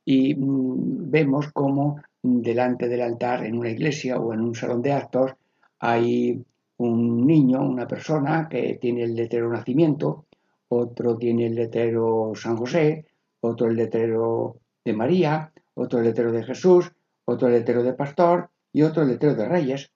Y 0.06 0.34
mm, 0.34 1.12
vemos 1.12 1.52
cómo 1.52 2.02
delante 2.22 2.88
del 2.88 3.02
altar 3.02 3.46
en 3.46 3.58
una 3.58 3.72
iglesia 3.72 4.18
o 4.18 4.34
en 4.34 4.40
un 4.40 4.56
salón 4.56 4.82
de 4.82 4.94
actos 4.94 5.34
hay 5.80 6.42
un 6.78 7.28
niño, 7.28 7.62
una 7.62 7.86
persona 7.86 8.48
que 8.48 8.78
tiene 8.80 9.04
el 9.04 9.14
letrero 9.14 9.52
nacimiento, 9.52 10.24
otro 10.70 11.18
tiene 11.18 11.48
el 11.48 11.56
letrero 11.56 12.32
San 12.34 12.56
José, 12.56 13.08
otro 13.42 13.68
el 13.68 13.76
letrero 13.76 14.56
de 14.86 14.94
María, 14.94 15.50
otro 15.76 16.02
letrero 16.02 16.32
de 16.32 16.44
Jesús, 16.44 16.92
otro 17.26 17.50
letrero 17.50 17.84
de 17.84 17.94
Pastor 17.94 18.50
y 18.72 18.82
otro 18.84 19.04
letrero 19.04 19.36
de 19.36 19.48
Reyes. 19.48 19.92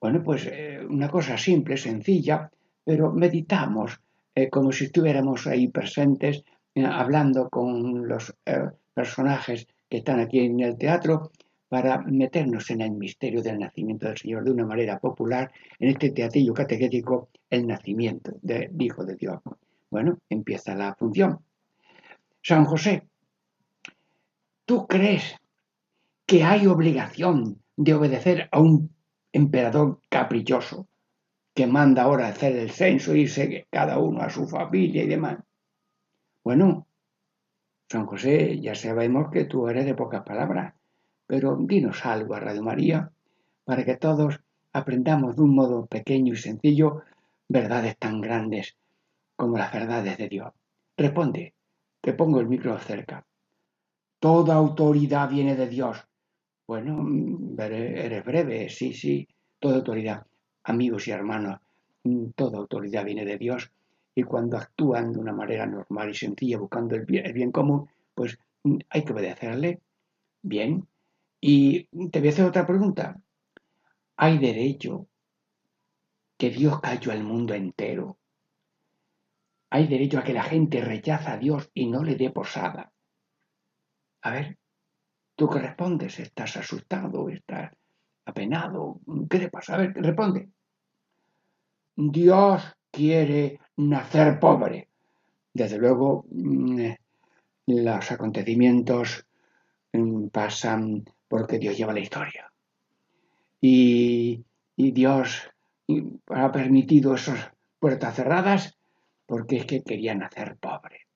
Bueno, 0.00 0.22
pues 0.22 0.46
eh, 0.46 0.80
una 0.88 1.08
cosa 1.08 1.36
simple, 1.36 1.76
sencilla, 1.76 2.50
pero 2.84 3.12
meditamos 3.12 4.00
eh, 4.34 4.48
como 4.48 4.72
si 4.72 4.84
estuviéramos 4.84 5.46
ahí 5.46 5.68
presentes, 5.68 6.44
eh, 6.74 6.84
hablando 6.84 7.48
con 7.50 8.08
los 8.08 8.34
personajes 8.94 9.66
que 9.88 9.98
están 9.98 10.20
aquí 10.20 10.40
en 10.40 10.60
el 10.60 10.78
teatro, 10.78 11.30
para 11.68 11.98
meternos 11.98 12.68
en 12.70 12.80
el 12.80 12.90
misterio 12.90 13.42
del 13.42 13.60
nacimiento 13.60 14.08
del 14.08 14.18
Señor 14.18 14.44
de 14.44 14.50
una 14.50 14.66
manera 14.66 14.98
popular, 14.98 15.52
en 15.78 15.90
este 15.90 16.10
teatrillo 16.10 16.52
catequético, 16.52 17.28
el 17.48 17.66
nacimiento 17.66 18.32
del 18.42 18.70
Hijo 18.82 19.04
de 19.04 19.14
Dios. 19.14 19.38
Bueno, 19.88 20.18
empieza 20.28 20.74
la 20.74 20.94
función. 20.94 21.38
San 22.42 22.64
José, 22.64 23.04
¿Tú 24.70 24.86
crees 24.86 25.34
que 26.24 26.44
hay 26.44 26.68
obligación 26.68 27.60
de 27.76 27.92
obedecer 27.92 28.48
a 28.52 28.60
un 28.60 28.94
emperador 29.32 30.00
caprichoso 30.08 30.86
que 31.52 31.66
manda 31.66 32.04
ahora 32.04 32.28
hacer 32.28 32.54
el 32.54 32.70
censo, 32.70 33.16
irse 33.16 33.66
cada 33.68 33.98
uno 33.98 34.20
a 34.20 34.30
su 34.30 34.46
familia 34.46 35.02
y 35.02 35.08
demás? 35.08 35.38
Bueno, 36.44 36.86
San 37.90 38.06
José, 38.06 38.60
ya 38.60 38.76
sabemos 38.76 39.32
que 39.32 39.44
tú 39.44 39.66
eres 39.66 39.86
de 39.86 39.96
pocas 39.96 40.22
palabras, 40.22 40.72
pero 41.26 41.56
dinos 41.56 42.06
algo 42.06 42.34
a 42.34 42.38
Radio 42.38 42.62
María 42.62 43.10
para 43.64 43.84
que 43.84 43.96
todos 43.96 44.38
aprendamos 44.72 45.34
de 45.34 45.42
un 45.42 45.56
modo 45.56 45.86
pequeño 45.86 46.34
y 46.34 46.36
sencillo 46.36 47.02
verdades 47.48 47.98
tan 47.98 48.20
grandes 48.20 48.76
como 49.34 49.58
las 49.58 49.72
verdades 49.72 50.16
de 50.16 50.28
Dios. 50.28 50.52
Responde, 50.96 51.54
te 52.00 52.12
pongo 52.12 52.38
el 52.38 52.46
micro 52.46 52.78
cerca. 52.78 53.26
Toda 54.20 54.54
autoridad 54.54 55.30
viene 55.30 55.56
de 55.56 55.66
Dios. 55.66 56.06
Bueno, 56.66 57.02
mm, 57.02 57.58
eres 57.58 58.24
breve, 58.24 58.68
sí, 58.68 58.92
sí, 58.92 59.26
toda 59.58 59.76
autoridad. 59.76 60.26
Amigos 60.64 61.08
y 61.08 61.10
hermanos, 61.10 61.58
mm, 62.04 62.32
toda 62.36 62.58
autoridad 62.58 63.04
viene 63.04 63.24
de 63.24 63.38
Dios 63.38 63.72
y 64.14 64.22
cuando 64.24 64.58
actúan 64.58 65.12
de 65.12 65.20
una 65.20 65.32
manera 65.32 65.64
normal 65.66 66.10
y 66.10 66.14
sencilla 66.14 66.58
buscando 66.58 66.96
el 66.96 67.06
bien, 67.06 67.50
común, 67.50 67.88
pues 68.14 68.38
mm, 68.64 68.76
hay 68.90 69.04
que 69.04 69.12
obedecerle. 69.14 69.80
Bien. 70.42 70.86
Y 71.40 71.84
te 72.10 72.18
voy 72.18 72.28
a 72.28 72.32
hacer 72.32 72.44
otra 72.44 72.66
pregunta. 72.66 73.18
¿Hay 74.18 74.36
derecho 74.36 75.06
que 76.36 76.50
Dios 76.50 76.78
cayó 76.80 77.12
al 77.12 77.24
mundo 77.24 77.54
entero? 77.54 78.18
¿Hay 79.70 79.86
derecho 79.86 80.18
a 80.18 80.24
que 80.24 80.34
la 80.34 80.42
gente 80.42 80.82
rechaza 80.82 81.32
a 81.32 81.38
Dios 81.38 81.70
y 81.72 81.86
no 81.86 82.04
le 82.04 82.16
dé 82.16 82.28
posada? 82.30 82.92
A 84.22 84.30
ver, 84.32 84.58
¿tú 85.34 85.48
qué 85.48 85.60
respondes? 85.60 86.18
¿Estás 86.18 86.56
asustado? 86.58 87.28
¿Estás 87.30 87.72
apenado? 88.26 89.00
¿Qué 89.30 89.38
te 89.38 89.48
pasa? 89.48 89.74
A 89.74 89.78
ver, 89.78 89.94
responde. 89.94 90.50
Dios 91.96 92.62
quiere 92.90 93.60
nacer 93.76 94.38
pobre. 94.38 94.88
Desde 95.54 95.78
luego, 95.78 96.26
mm, 96.30 96.90
los 97.66 98.12
acontecimientos 98.12 99.26
mm, 99.92 100.26
pasan 100.28 101.04
porque 101.26 101.58
Dios 101.58 101.78
lleva 101.78 101.94
la 101.94 102.00
historia. 102.00 102.52
Y, 103.62 104.44
y 104.76 104.90
Dios 104.92 105.50
ha 106.28 106.52
permitido 106.52 107.14
esas 107.14 107.52
puertas 107.78 108.16
cerradas 108.16 108.78
porque 109.24 109.56
es 109.56 109.64
que 109.64 109.82
quería 109.82 110.14
nacer 110.14 110.56
pobre. 110.58 111.06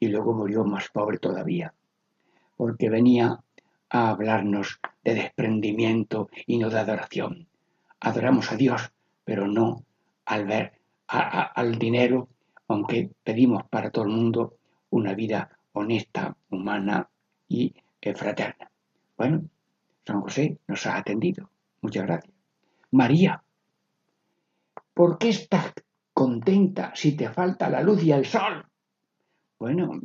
Y 0.00 0.08
luego 0.08 0.32
murió 0.32 0.64
más 0.64 0.88
pobre 0.88 1.18
todavía 1.18 1.74
porque 2.62 2.88
venía 2.88 3.40
a 3.90 4.10
hablarnos 4.10 4.78
de 5.02 5.14
desprendimiento 5.14 6.28
y 6.46 6.58
no 6.58 6.70
de 6.70 6.78
adoración. 6.78 7.48
Adoramos 7.98 8.52
a 8.52 8.56
Dios, 8.56 8.92
pero 9.24 9.48
no 9.48 9.84
al 10.26 10.46
ver 10.46 10.72
al 11.08 11.76
dinero, 11.76 12.28
aunque 12.68 13.10
pedimos 13.24 13.64
para 13.64 13.90
todo 13.90 14.04
el 14.04 14.12
mundo 14.12 14.58
una 14.90 15.12
vida 15.12 15.58
honesta, 15.72 16.36
humana 16.50 17.10
y 17.48 17.74
eh, 18.00 18.14
fraterna. 18.14 18.70
Bueno, 19.16 19.42
San 20.06 20.20
José 20.20 20.56
nos 20.68 20.86
ha 20.86 20.98
atendido. 20.98 21.50
Muchas 21.80 22.04
gracias. 22.04 22.34
María, 22.92 23.42
¿por 24.94 25.18
qué 25.18 25.30
estás 25.30 25.72
contenta 26.14 26.92
si 26.94 27.16
te 27.16 27.28
falta 27.28 27.68
la 27.68 27.82
luz 27.82 28.04
y 28.04 28.12
el 28.12 28.24
sol? 28.24 28.64
Bueno, 29.58 30.00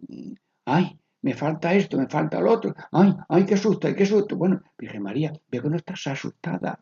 ay, 0.66 1.00
me 1.22 1.34
falta 1.34 1.74
esto, 1.74 1.98
me 1.98 2.08
falta 2.08 2.40
lo 2.40 2.52
otro. 2.52 2.76
Ay, 2.92 3.14
ay, 3.30 3.46
qué 3.46 3.58
susto, 3.58 3.94
qué 3.96 4.06
susto. 4.06 4.36
Bueno, 4.36 4.62
Virgen 4.78 5.04
María, 5.04 5.34
veo 5.50 5.64
que 5.64 5.70
no 5.70 5.76
estás 5.76 6.08
asustada. 6.08 6.80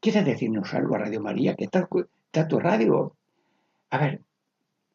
¿Quieres 0.00 0.24
decirnos 0.24 0.72
algo 0.74 0.94
a 0.94 0.98
Radio 0.98 1.20
María? 1.20 1.54
Que 1.54 1.64
está, 1.64 1.88
está 2.26 2.48
tu 2.48 2.58
radio. 2.58 3.16
A 3.90 3.98
ver, 3.98 4.22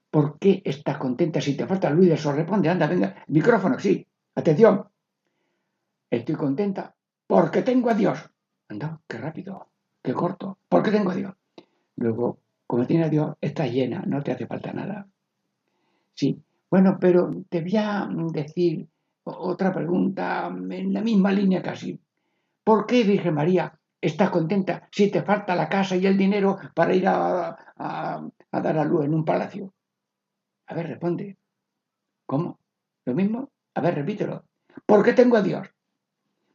¿por 0.09 0.39
qué 0.39 0.61
estás 0.65 0.97
contenta 0.97 1.41
si 1.41 1.55
te 1.55 1.67
falta 1.67 1.89
Luis 1.89 2.09
de 2.09 2.17
Sol? 2.17 2.35
Responde, 2.35 2.69
anda, 2.69 2.87
venga, 2.87 3.23
micrófono, 3.27 3.79
sí. 3.79 4.05
Atención. 4.35 4.87
Estoy 6.09 6.35
contenta 6.35 6.95
porque 7.27 7.61
tengo 7.61 7.89
a 7.89 7.93
Dios. 7.93 8.29
Anda, 8.67 8.99
qué 9.07 9.17
rápido, 9.17 9.69
qué 10.01 10.13
corto. 10.13 10.57
¿Por 10.67 10.83
qué 10.83 10.91
tengo 10.91 11.11
a 11.11 11.15
Dios? 11.15 11.33
Luego, 11.97 12.39
como 12.67 12.85
tienes 12.85 13.07
a 13.07 13.09
Dios, 13.09 13.35
estás 13.39 13.71
llena, 13.71 14.03
no 14.05 14.21
te 14.23 14.31
hace 14.31 14.47
falta 14.47 14.73
nada. 14.73 15.07
Sí, 16.13 16.41
bueno, 16.69 16.97
pero 16.99 17.31
te 17.49 17.61
voy 17.61 17.77
a 17.77 18.07
decir 18.31 18.87
otra 19.23 19.73
pregunta 19.73 20.47
en 20.47 20.93
la 20.93 21.01
misma 21.01 21.31
línea 21.31 21.61
casi. 21.61 21.99
¿Por 22.63 22.85
qué, 22.85 23.03
Virgen 23.03 23.33
María, 23.33 23.77
estás 24.01 24.29
contenta 24.29 24.87
si 24.91 25.09
te 25.09 25.23
falta 25.23 25.55
la 25.55 25.69
casa 25.69 25.95
y 25.95 26.05
el 26.05 26.17
dinero 26.17 26.57
para 26.73 26.93
ir 26.93 27.07
a, 27.07 27.57
dar 28.51 28.77
a 28.77 28.85
luz 28.85 29.05
en 29.05 29.13
un 29.13 29.25
palacio? 29.25 29.73
A 30.67 30.73
ver, 30.73 30.87
responde. 30.87 31.37
¿Cómo? 32.25 32.59
¿Lo 33.05 33.13
mismo? 33.13 33.49
A 33.75 33.81
ver, 33.81 33.95
repítelo. 33.95 34.45
¿Por 34.85 35.03
qué 35.03 35.13
tengo 35.13 35.37
a 35.37 35.41
Dios? 35.41 35.67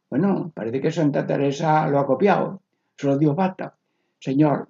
Bueno, 0.09 0.51
parece 0.53 0.81
que 0.81 0.91
Santa 0.91 1.27
Teresa 1.27 1.87
lo 1.89 2.01
ha 2.01 2.07
copiado. 2.07 2.63
Solo 2.97 3.17
Dios 3.17 3.37
basta. 3.37 3.77
Señor, 4.19 4.69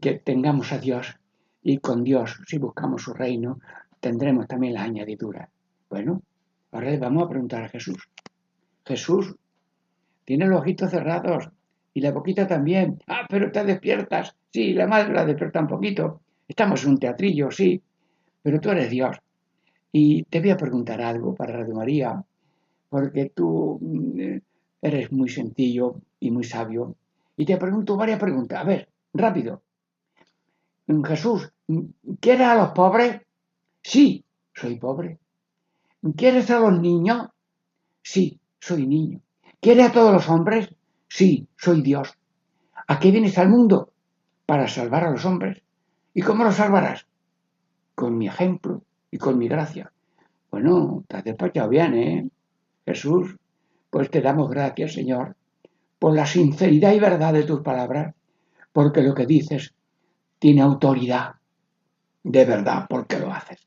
que 0.00 0.14
tengamos 0.14 0.72
a 0.72 0.78
Dios 0.78 1.18
y 1.62 1.78
con 1.78 2.04
Dios, 2.04 2.40
si 2.46 2.58
buscamos 2.58 3.02
su 3.02 3.14
reino, 3.14 3.60
tendremos 4.04 4.46
también 4.46 4.74
las 4.74 4.84
añadiduras. 4.84 5.48
Bueno, 5.88 6.20
ahora 6.72 6.94
vamos 6.98 7.24
a 7.24 7.28
preguntar 7.30 7.64
a 7.64 7.70
Jesús. 7.70 7.96
Jesús, 8.84 9.34
tiene 10.26 10.46
los 10.46 10.60
ojitos 10.60 10.90
cerrados 10.90 11.48
y 11.94 12.02
la 12.02 12.12
boquita 12.12 12.46
también. 12.46 12.98
Ah, 13.06 13.26
pero 13.26 13.50
te 13.50 13.64
despiertas. 13.64 14.36
Sí, 14.52 14.74
la 14.74 14.86
madre 14.86 15.14
la 15.14 15.24
despierta 15.24 15.60
un 15.60 15.68
poquito. 15.68 16.20
Estamos 16.46 16.84
en 16.84 16.90
un 16.90 16.98
teatrillo, 16.98 17.50
sí, 17.50 17.80
pero 18.42 18.60
tú 18.60 18.70
eres 18.72 18.90
Dios. 18.90 19.16
Y 19.90 20.24
te 20.24 20.40
voy 20.40 20.50
a 20.50 20.58
preguntar 20.58 21.00
algo 21.00 21.34
para 21.34 21.56
Radio 21.56 21.74
María, 21.74 22.22
porque 22.90 23.32
tú 23.34 23.78
mm, 23.80 24.36
eres 24.82 25.12
muy 25.12 25.30
sencillo 25.30 25.96
y 26.20 26.30
muy 26.30 26.44
sabio. 26.44 26.94
Y 27.38 27.46
te 27.46 27.56
pregunto 27.56 27.96
varias 27.96 28.20
preguntas. 28.20 28.60
A 28.60 28.64
ver, 28.64 28.86
rápido. 29.14 29.62
Jesús, 31.06 31.50
¿quieres 32.20 32.46
a 32.46 32.56
los 32.56 32.68
pobres? 32.72 33.23
Sí, 33.84 34.24
soy 34.54 34.78
pobre. 34.78 35.18
¿Quieres 36.16 36.50
a 36.50 36.58
los 36.58 36.80
niños? 36.80 37.28
Sí, 38.02 38.40
soy 38.58 38.86
niño. 38.86 39.20
¿Quieres 39.60 39.90
a 39.90 39.92
todos 39.92 40.12
los 40.12 40.28
hombres? 40.30 40.74
Sí, 41.06 41.46
soy 41.56 41.82
Dios. 41.82 42.16
¿A 42.88 42.98
qué 42.98 43.10
vienes 43.10 43.36
al 43.36 43.50
mundo? 43.50 43.92
Para 44.46 44.68
salvar 44.68 45.04
a 45.04 45.10
los 45.10 45.26
hombres. 45.26 45.62
¿Y 46.14 46.22
cómo 46.22 46.44
los 46.44 46.54
salvarás? 46.54 47.06
Con 47.94 48.16
mi 48.16 48.26
ejemplo 48.26 48.82
y 49.10 49.18
con 49.18 49.36
mi 49.36 49.48
gracia. 49.48 49.92
Bueno, 50.50 51.04
te 51.06 51.18
has 51.18 51.24
despachado 51.24 51.68
bien, 51.68 51.94
¿eh? 51.94 52.30
Jesús, 52.86 53.36
pues 53.90 54.10
te 54.10 54.22
damos 54.22 54.48
gracias, 54.48 54.94
Señor, 54.94 55.36
por 55.98 56.14
la 56.14 56.24
sinceridad 56.24 56.94
y 56.94 57.00
verdad 57.00 57.34
de 57.34 57.44
tus 57.44 57.60
palabras, 57.60 58.14
porque 58.72 59.02
lo 59.02 59.14
que 59.14 59.26
dices 59.26 59.74
tiene 60.38 60.62
autoridad 60.62 61.34
de 62.24 62.44
verdad, 62.46 62.86
porque 62.88 63.18
lo 63.18 63.30
haces. 63.30 63.58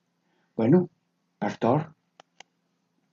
Bueno, 0.58 0.90
pastor, 1.38 1.94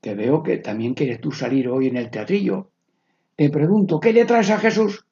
te 0.00 0.14
veo 0.14 0.42
que 0.42 0.57
también 0.57 0.94
quieres 0.94 1.20
tú 1.20 1.30
salir 1.30 1.68
hoy 1.68 1.88
en 1.88 1.98
el 1.98 2.11
teatrillo. 2.11 2.70
Te 3.37 3.50
pregunto, 3.50 4.00
¿qué 4.00 4.14
le 4.14 4.24
traes 4.24 4.48
a 4.48 4.59
Jesús? 4.59 5.04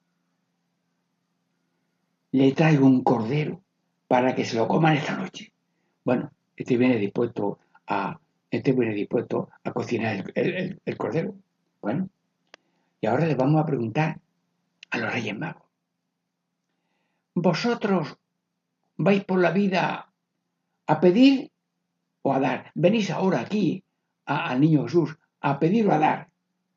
Le 2.31 2.51
traigo 2.53 2.87
un 2.87 3.03
cordero 3.03 3.61
para 4.07 4.33
que 4.33 4.45
se 4.45 4.57
lo 4.57 4.67
coman 4.67 4.97
esta 4.97 5.15
noche. 5.15 5.53
Bueno, 6.03 6.31
este 6.55 6.75
viene 6.75 6.97
dispuesto 6.97 7.59
a, 7.85 8.19
este 8.49 8.71
viene 8.71 8.95
dispuesto 8.95 9.49
a 9.63 9.71
cocinar 9.71 10.31
el, 10.33 10.81
el 10.83 10.97
cordero. 10.97 11.35
Bueno, 11.83 12.09
y 12.99 13.05
ahora 13.05 13.27
le 13.27 13.35
vamos 13.35 13.61
a 13.61 13.65
preguntar 13.67 14.19
a 14.89 14.97
los 14.97 15.13
Reyes 15.13 15.37
Magos. 15.37 15.67
¿Vosotros 17.35 18.17
vais 18.97 19.23
por 19.23 19.39
la 19.39 19.51
vida 19.51 20.11
a 20.87 20.99
pedir 20.99 21.52
o 22.23 22.33
a 22.33 22.39
dar? 22.39 22.71
Venís 22.73 23.11
ahora 23.11 23.41
aquí 23.41 23.83
al 24.25 24.59
niño 24.59 24.83
Jesús 24.83 25.17
a 25.39 25.59
pedir 25.59 25.87
o 25.87 25.93
a 25.93 25.99
dar. 25.99 26.29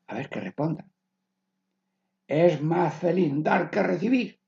A 0.09 0.15
ver 0.15 0.29
qué 0.29 0.41
respondan. 0.41 0.91
Es 2.29 2.61
más 2.61 2.95
feliz 2.95 3.33
dar 3.37 3.71
que 3.71 3.83
recibir. 3.83 4.39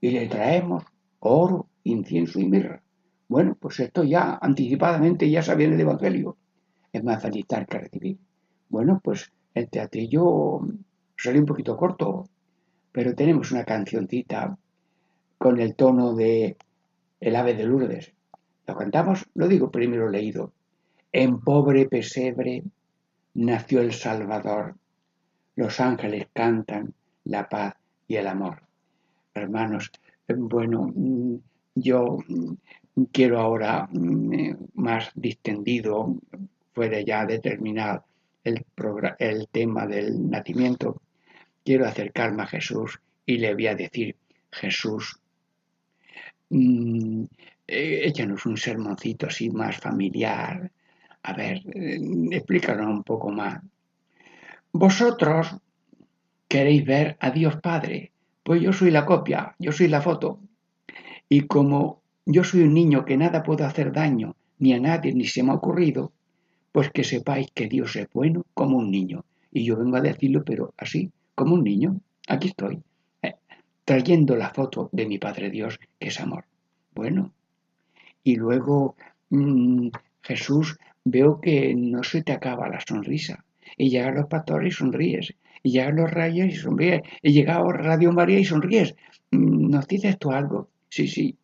Y 0.00 0.10
le 0.10 0.28
traemos 0.28 0.84
oro, 1.18 1.68
incienso 1.84 2.38
y 2.40 2.46
mirra. 2.46 2.82
Bueno, 3.28 3.56
pues 3.58 3.80
esto 3.80 4.04
ya 4.04 4.38
anticipadamente 4.40 5.30
ya 5.30 5.42
sabía 5.42 5.66
en 5.66 5.74
el 5.74 5.80
Evangelio. 5.80 6.36
Es 6.92 7.02
más 7.04 7.22
feliz 7.22 7.46
dar 7.48 7.66
que 7.66 7.78
recibir. 7.78 8.18
Bueno, 8.68 9.00
pues 9.02 9.32
el 9.54 9.68
teatrillo 9.68 10.60
salió 11.16 11.40
un 11.40 11.46
poquito 11.46 11.76
corto, 11.76 12.28
pero 12.92 13.14
tenemos 13.14 13.52
una 13.52 13.64
cancioncita 13.64 14.58
con 15.38 15.60
el 15.60 15.74
tono 15.74 16.14
de 16.14 16.56
El 17.20 17.36
ave 17.36 17.54
de 17.54 17.64
Lourdes. 17.64 18.12
Lo 18.70 18.76
cantamos, 18.76 19.26
lo 19.34 19.48
digo 19.48 19.68
primero 19.68 20.08
leído. 20.08 20.52
En 21.10 21.40
pobre 21.40 21.88
pesebre 21.88 22.62
nació 23.34 23.80
el 23.80 23.92
Salvador. 23.92 24.76
Los 25.56 25.80
ángeles 25.80 26.28
cantan 26.32 26.94
la 27.24 27.48
paz 27.48 27.74
y 28.06 28.14
el 28.14 28.28
amor. 28.28 28.62
Hermanos, 29.34 29.90
bueno, 30.28 30.92
mm, 30.94 31.34
yo 31.74 32.18
mm, 32.28 33.02
quiero 33.10 33.40
ahora 33.40 33.88
mm, 33.90 34.52
más 34.74 35.10
distendido, 35.16 36.14
fuera 36.72 37.00
ya 37.00 37.26
determinado 37.26 38.04
el, 38.44 38.64
el 39.18 39.48
tema 39.48 39.88
del 39.88 40.30
nacimiento, 40.30 41.02
quiero 41.64 41.88
acercarme 41.88 42.44
a 42.44 42.46
Jesús 42.46 43.00
y 43.26 43.38
le 43.38 43.52
voy 43.52 43.66
a 43.66 43.74
decir, 43.74 44.14
Jesús, 44.52 45.18
eh, 47.70 48.12
un 48.44 48.56
sermoncito 48.56 49.26
así 49.26 49.50
más 49.50 49.76
familiar, 49.78 50.70
a 51.22 51.32
ver, 51.32 51.62
eh, 51.74 51.98
un 52.00 53.02
poco 53.04 53.30
más. 53.30 53.62
Vosotros 54.72 55.56
queréis 56.48 56.84
ver 56.84 57.16
a 57.20 57.30
Dios 57.30 57.56
Padre, 57.56 58.12
pues 58.42 58.62
yo 58.62 58.72
soy 58.72 58.90
la 58.90 59.06
copia, 59.06 59.54
yo 59.58 59.72
soy 59.72 59.88
la 59.88 60.00
foto. 60.00 60.40
Y 61.28 61.42
como 61.42 62.02
yo 62.26 62.44
soy 62.44 62.62
un 62.62 62.74
niño 62.74 63.04
que 63.04 63.16
nada 63.16 63.42
puedo 63.42 63.64
hacer 63.64 63.92
daño, 63.92 64.36
ni 64.58 64.72
a 64.72 64.80
nadie, 64.80 65.12
ni 65.12 65.24
se 65.26 65.42
me 65.42 65.52
ha 65.52 65.54
ocurrido, 65.54 66.12
pues 66.72 66.90
que 66.90 67.04
sepáis 67.04 67.50
que 67.52 67.68
Dios 67.68 67.96
es 67.96 68.08
bueno 68.12 68.44
como 68.54 68.78
un 68.78 68.90
niño. 68.90 69.24
Y 69.52 69.64
yo 69.64 69.76
vengo 69.76 69.96
a 69.96 70.00
decirlo, 70.00 70.44
pero 70.44 70.74
así, 70.76 71.10
como 71.34 71.54
un 71.54 71.64
niño. 71.64 72.00
Aquí 72.28 72.48
estoy, 72.48 72.80
eh, 73.22 73.34
trayendo 73.84 74.36
la 74.36 74.50
foto 74.50 74.88
de 74.92 75.06
mi 75.06 75.18
Padre 75.18 75.50
Dios, 75.50 75.78
que 75.98 76.08
es 76.08 76.20
amor. 76.20 76.44
Bueno, 76.94 77.32
y 78.22 78.36
luego 78.36 78.96
mm, 79.30 79.88
Jesús 80.22 80.78
veo 81.04 81.40
que 81.40 81.74
no 81.74 82.02
se 82.02 82.22
te 82.22 82.32
acaba 82.32 82.68
la 82.68 82.80
sonrisa. 82.80 83.44
Y 83.76 83.90
llegan 83.90 84.16
los 84.16 84.26
pastores 84.26 84.74
y 84.74 84.76
sonríes. 84.76 85.34
Y 85.62 85.72
llegan 85.72 85.96
los 85.96 86.10
rayos 86.10 86.48
y 86.48 86.56
sonríes. 86.56 87.02
Y 87.22 87.32
llega 87.32 87.62
Radio 87.72 88.12
María 88.12 88.38
y 88.38 88.44
sonríes. 88.44 88.94
Mm, 89.30 89.70
¿Nos 89.70 89.86
dices 89.86 90.18
tú 90.18 90.30
algo? 90.30 90.68
Sí, 90.88 91.08
sí. 91.08 91.36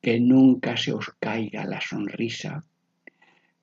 Que 0.00 0.20
nunca 0.20 0.76
se 0.76 0.92
os 0.92 1.10
caiga 1.18 1.64
la 1.64 1.80
sonrisa 1.80 2.64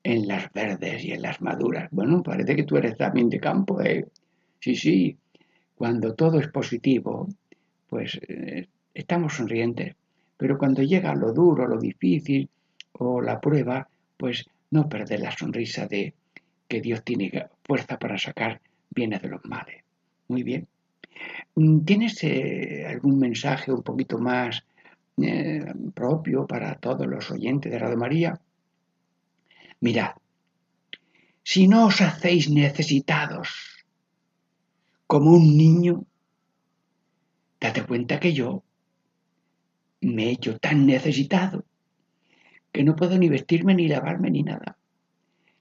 en 0.02 0.26
las 0.26 0.52
verdes 0.52 1.04
y 1.04 1.12
en 1.12 1.22
las 1.22 1.40
maduras. 1.40 1.88
Bueno, 1.92 2.22
parece 2.22 2.56
que 2.56 2.64
tú 2.64 2.76
eres 2.76 2.96
también 2.96 3.28
de 3.28 3.38
campo, 3.38 3.80
¿eh? 3.80 4.08
Sí, 4.58 4.74
sí. 4.74 5.16
Cuando 5.76 6.14
todo 6.14 6.40
es 6.40 6.48
positivo, 6.48 7.28
pues 7.88 8.18
eh, 8.28 8.68
estamos 8.94 9.34
sonrientes. 9.34 9.94
Pero 10.42 10.58
cuando 10.58 10.82
llega 10.82 11.14
lo 11.14 11.32
duro, 11.32 11.68
lo 11.68 11.78
difícil 11.78 12.50
o 12.94 13.20
la 13.20 13.40
prueba, 13.40 13.88
pues 14.16 14.44
no 14.72 14.88
perder 14.88 15.20
la 15.20 15.30
sonrisa 15.30 15.86
de 15.86 16.14
que 16.66 16.80
Dios 16.80 17.04
tiene 17.04 17.46
fuerza 17.62 17.96
para 17.96 18.18
sacar 18.18 18.60
bienes 18.90 19.22
de 19.22 19.28
los 19.28 19.44
males. 19.44 19.84
Muy 20.26 20.42
bien. 20.42 20.66
Mm, 21.54 21.84
¿Tienes 21.84 22.24
eh, 22.24 22.84
algún 22.88 23.20
mensaje 23.20 23.70
un 23.70 23.84
poquito 23.84 24.18
más 24.18 24.64
eh, 25.18 25.64
propio 25.94 26.44
para 26.44 26.74
todos 26.74 27.06
los 27.06 27.30
oyentes 27.30 27.70
de 27.70 27.78
Radio 27.78 27.96
María? 27.96 28.40
Mirad, 29.78 30.10
si 31.44 31.68
no 31.68 31.86
os 31.86 32.00
hacéis 32.00 32.50
necesitados 32.50 33.86
como 35.06 35.30
un 35.30 35.56
niño, 35.56 36.04
date 37.60 37.84
cuenta 37.84 38.18
que 38.18 38.32
yo 38.32 38.64
me 40.02 40.26
he 40.26 40.30
hecho 40.32 40.58
tan 40.58 40.86
necesitado 40.86 41.64
que 42.70 42.84
no 42.84 42.96
puedo 42.96 43.18
ni 43.18 43.28
vestirme, 43.28 43.74
ni 43.74 43.88
lavarme, 43.88 44.30
ni 44.30 44.42
nada. 44.42 44.76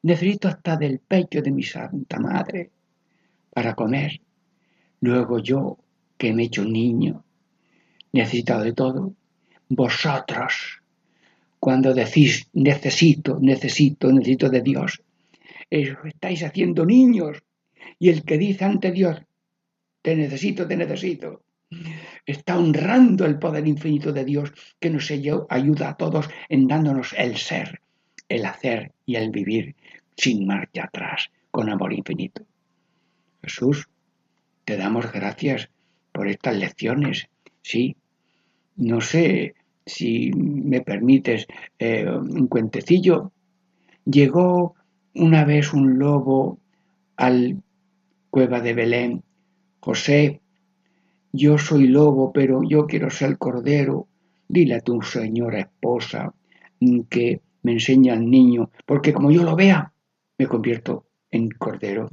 Necesito 0.03 0.47
hasta 0.47 0.77
del 0.77 0.99
pecho 0.99 1.41
de 1.41 1.51
mi 1.51 1.63
Santa 1.63 2.19
Madre 2.19 2.71
para 3.53 3.75
comer. 3.75 4.21
Luego 5.01 5.39
yo, 5.39 5.77
que 6.17 6.33
me 6.33 6.43
he 6.43 6.45
hecho 6.45 6.63
niño, 6.63 7.23
necesitado 8.13 8.63
de 8.63 8.73
todo, 8.73 9.13
vosotros, 9.69 10.81
cuando 11.59 11.93
decís 11.93 12.47
necesito, 12.53 13.39
necesito, 13.39 14.11
necesito 14.11 14.49
de 14.49 14.61
Dios, 14.61 15.01
estáis 15.69 16.43
haciendo 16.43 16.85
niños. 16.85 17.43
Y 17.99 18.09
el 18.09 18.23
que 18.23 18.37
dice 18.37 18.65
ante 18.65 18.91
Dios, 18.91 19.21
te 20.01 20.15
necesito, 20.15 20.67
te 20.67 20.75
necesito, 20.75 21.43
está 22.25 22.57
honrando 22.57 23.25
el 23.25 23.39
poder 23.39 23.67
infinito 23.67 24.11
de 24.11 24.25
Dios 24.25 24.53
que 24.79 24.89
nos 24.89 25.09
ayuda 25.11 25.89
a 25.89 25.97
todos 25.97 26.29
en 26.49 26.67
dándonos 26.67 27.13
el 27.17 27.37
ser, 27.37 27.81
el 28.29 28.45
hacer 28.45 28.91
y 29.05 29.15
el 29.15 29.31
vivir 29.31 29.75
sin 30.15 30.45
marcha 30.45 30.85
atrás, 30.85 31.31
con 31.49 31.69
amor 31.69 31.93
infinito. 31.93 32.43
Jesús, 33.41 33.89
te 34.65 34.77
damos 34.77 35.11
gracias 35.11 35.69
por 36.11 36.27
estas 36.27 36.55
lecciones. 36.55 37.27
Sí, 37.61 37.95
no 38.75 39.01
sé 39.01 39.55
si 39.85 40.31
me 40.33 40.81
permites 40.81 41.47
eh, 41.79 42.05
un 42.07 42.47
cuentecillo. 42.47 43.31
Llegó 44.05 44.75
una 45.13 45.45
vez 45.45 45.73
un 45.73 45.97
lobo 45.97 46.59
al 47.15 47.61
cueva 48.29 48.61
de 48.61 48.73
Belén. 48.73 49.23
José 49.79 50.41
yo 51.31 51.57
soy 51.57 51.87
lobo, 51.87 52.31
pero 52.33 52.61
yo 52.63 52.85
quiero 52.87 53.09
ser 53.09 53.37
cordero. 53.37 54.07
Dile 54.47 54.75
a 54.75 54.81
tu 54.81 55.01
señora 55.01 55.59
esposa 55.59 56.33
que 57.09 57.41
me 57.63 57.73
enseñe 57.73 58.11
al 58.11 58.29
niño, 58.29 58.71
porque 58.85 59.13
como 59.13 59.31
yo 59.31 59.43
lo 59.43 59.55
vea, 59.55 59.93
me 60.37 60.47
convierto 60.47 61.07
en 61.29 61.49
cordero. 61.49 62.09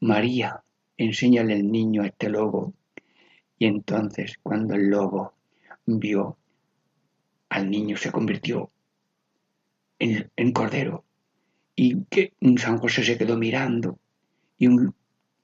María, 0.00 0.64
enséñale 0.96 1.54
al 1.54 1.70
niño 1.70 2.02
a 2.02 2.06
este 2.06 2.28
lobo. 2.28 2.74
Y 3.58 3.66
entonces, 3.66 4.38
cuando 4.42 4.74
el 4.74 4.88
lobo 4.88 5.34
vio 5.86 6.38
al 7.50 7.70
niño, 7.70 7.96
se 7.96 8.10
convirtió 8.10 8.70
en, 9.98 10.30
en 10.34 10.52
cordero. 10.52 11.04
Y 11.76 12.04
que 12.04 12.32
San 12.56 12.78
José 12.78 13.04
se 13.04 13.18
quedó 13.18 13.36
mirando. 13.36 13.98
Y 14.58 14.66
un, 14.66 14.94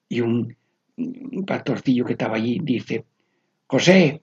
y 0.09 0.21
un 0.23 0.57
un 0.97 1.45
pastorcillo 1.47 2.05
que 2.05 2.13
estaba 2.13 2.37
allí 2.37 2.61
dice, 2.63 3.05
José, 3.67 4.23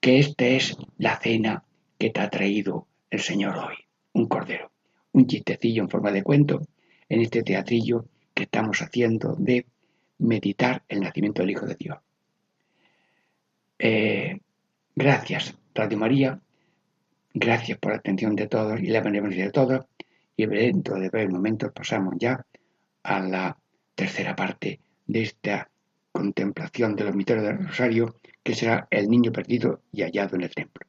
que 0.00 0.18
esta 0.18 0.46
es 0.46 0.76
la 0.98 1.18
cena 1.18 1.64
que 1.98 2.10
te 2.10 2.20
ha 2.20 2.30
traído 2.30 2.86
el 3.10 3.20
Señor 3.20 3.56
hoy, 3.56 3.76
un 4.12 4.26
cordero, 4.26 4.70
un 5.12 5.26
chistecillo 5.26 5.82
en 5.82 5.88
forma 5.88 6.12
de 6.12 6.22
cuento 6.22 6.60
en 7.08 7.20
este 7.20 7.42
teatrillo 7.42 8.06
que 8.34 8.44
estamos 8.44 8.80
haciendo 8.82 9.34
de 9.36 9.66
meditar 10.18 10.84
el 10.88 11.00
nacimiento 11.00 11.42
del 11.42 11.50
Hijo 11.50 11.66
de 11.66 11.74
Dios. 11.74 11.98
Eh, 13.78 14.38
gracias, 14.94 15.56
Radio 15.74 15.98
María, 15.98 16.40
gracias 17.32 17.78
por 17.78 17.92
la 17.92 17.98
atención 17.98 18.34
de 18.36 18.48
todos 18.48 18.80
y 18.80 18.86
la 18.86 19.00
benevolencia 19.00 19.46
de 19.46 19.52
todos, 19.52 19.86
y 20.36 20.46
dentro 20.46 20.98
de 20.98 21.08
breves 21.08 21.30
momentos 21.30 21.72
pasamos 21.72 22.14
ya 22.18 22.44
a 23.02 23.20
la 23.20 23.58
tercera 23.94 24.36
parte 24.36 24.80
de 25.06 25.22
esta 25.22 25.70
contemplación 26.18 26.96
de 26.96 27.04
los 27.04 27.14
misterios 27.14 27.46
del 27.46 27.68
Rosario, 27.68 28.16
que 28.42 28.56
será 28.56 28.88
el 28.90 29.08
niño 29.08 29.30
perdido 29.30 29.82
y 29.92 30.02
hallado 30.02 30.34
en 30.34 30.42
el 30.42 30.50
templo. 30.52 30.84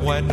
Señor 0.00 0.31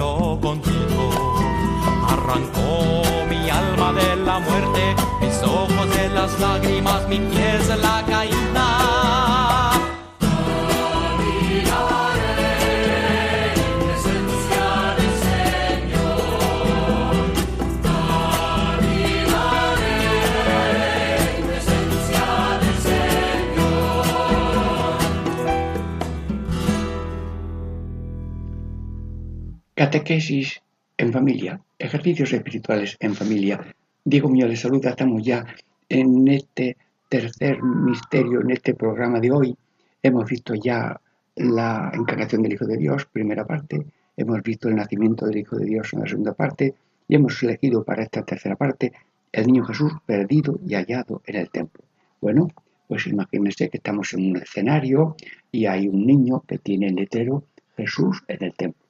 Catequesis 29.90 30.62
en 31.00 31.12
familia, 31.12 31.60
ejercicios 31.80 32.32
espirituales 32.32 32.96
en 33.00 33.16
familia. 33.16 33.60
Diego 34.06 34.30
Muñoz 34.30 34.50
les 34.50 34.60
saluda, 34.60 34.92
estamos 34.92 35.24
ya 35.24 35.44
en 35.90 36.28
este 36.28 36.78
tercer 37.10 37.64
misterio, 37.64 38.42
en 38.42 38.52
este 38.52 38.76
programa 38.76 39.20
de 39.20 39.32
hoy. 39.32 39.58
Hemos 40.04 40.30
visto 40.30 40.54
ya 40.54 41.02
la 41.38 41.92
encarnación 41.92 42.44
del 42.44 42.54
Hijo 42.54 42.68
de 42.68 42.78
Dios, 42.78 43.08
primera 43.12 43.48
parte, 43.48 43.84
hemos 44.16 44.44
visto 44.44 44.70
el 44.70 44.76
nacimiento 44.76 45.26
del 45.26 45.40
Hijo 45.40 45.56
de 45.56 45.66
Dios 45.66 45.92
en 45.94 46.02
la 46.02 46.08
segunda 46.08 46.34
parte, 46.36 46.76
y 47.08 47.16
hemos 47.16 47.42
elegido 47.42 47.84
para 47.84 48.04
esta 48.04 48.22
tercera 48.22 48.56
parte 48.56 48.94
el 49.32 49.48
niño 49.48 49.66
Jesús 49.66 49.94
perdido 50.06 50.60
y 50.68 50.76
hallado 50.76 51.24
en 51.26 51.36
el 51.36 51.50
templo. 51.50 51.84
Bueno, 52.22 52.50
pues 52.88 53.08
imagínense 53.08 53.70
que 53.70 53.78
estamos 53.78 54.14
en 54.14 54.30
un 54.30 54.38
escenario 54.38 55.16
y 55.52 55.66
hay 55.66 55.88
un 55.88 56.06
niño 56.06 56.44
que 56.48 56.60
tiene 56.60 56.90
el 56.90 56.96
letrero 56.96 57.44
Jesús 57.76 58.22
en 58.28 58.44
el 58.44 58.54
templo 58.54 58.89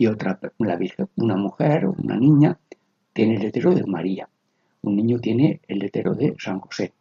y 0.00 0.06
otra, 0.06 0.40
la 0.56 0.76
virgen, 0.76 1.10
una 1.16 1.36
mujer 1.36 1.86
una 1.86 2.16
niña 2.16 2.58
tiene 3.12 3.34
el 3.34 3.42
letrero 3.42 3.74
de 3.74 3.84
María, 3.84 4.30
un 4.80 4.96
niño 4.96 5.18
tiene 5.18 5.60
el 5.68 5.78
letrero 5.78 6.14
de 6.14 6.34
San 6.38 6.58
José, 6.58 6.94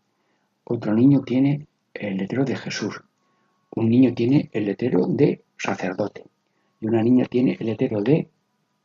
otro 0.66 0.94
niño 0.94 1.22
tiene 1.22 1.66
el 1.94 2.18
letrero 2.18 2.44
de 2.44 2.58
Jesús, 2.58 3.02
un 3.74 3.88
niño 3.88 4.14
tiene 4.14 4.50
el 4.52 4.66
letrero 4.66 5.08
de 5.08 5.46
sacerdote. 5.58 6.26
Y 6.82 6.88
una 6.88 7.02
niña 7.02 7.24
tiene 7.24 7.56
el 7.58 7.68
letrero 7.68 8.02
de 8.02 8.28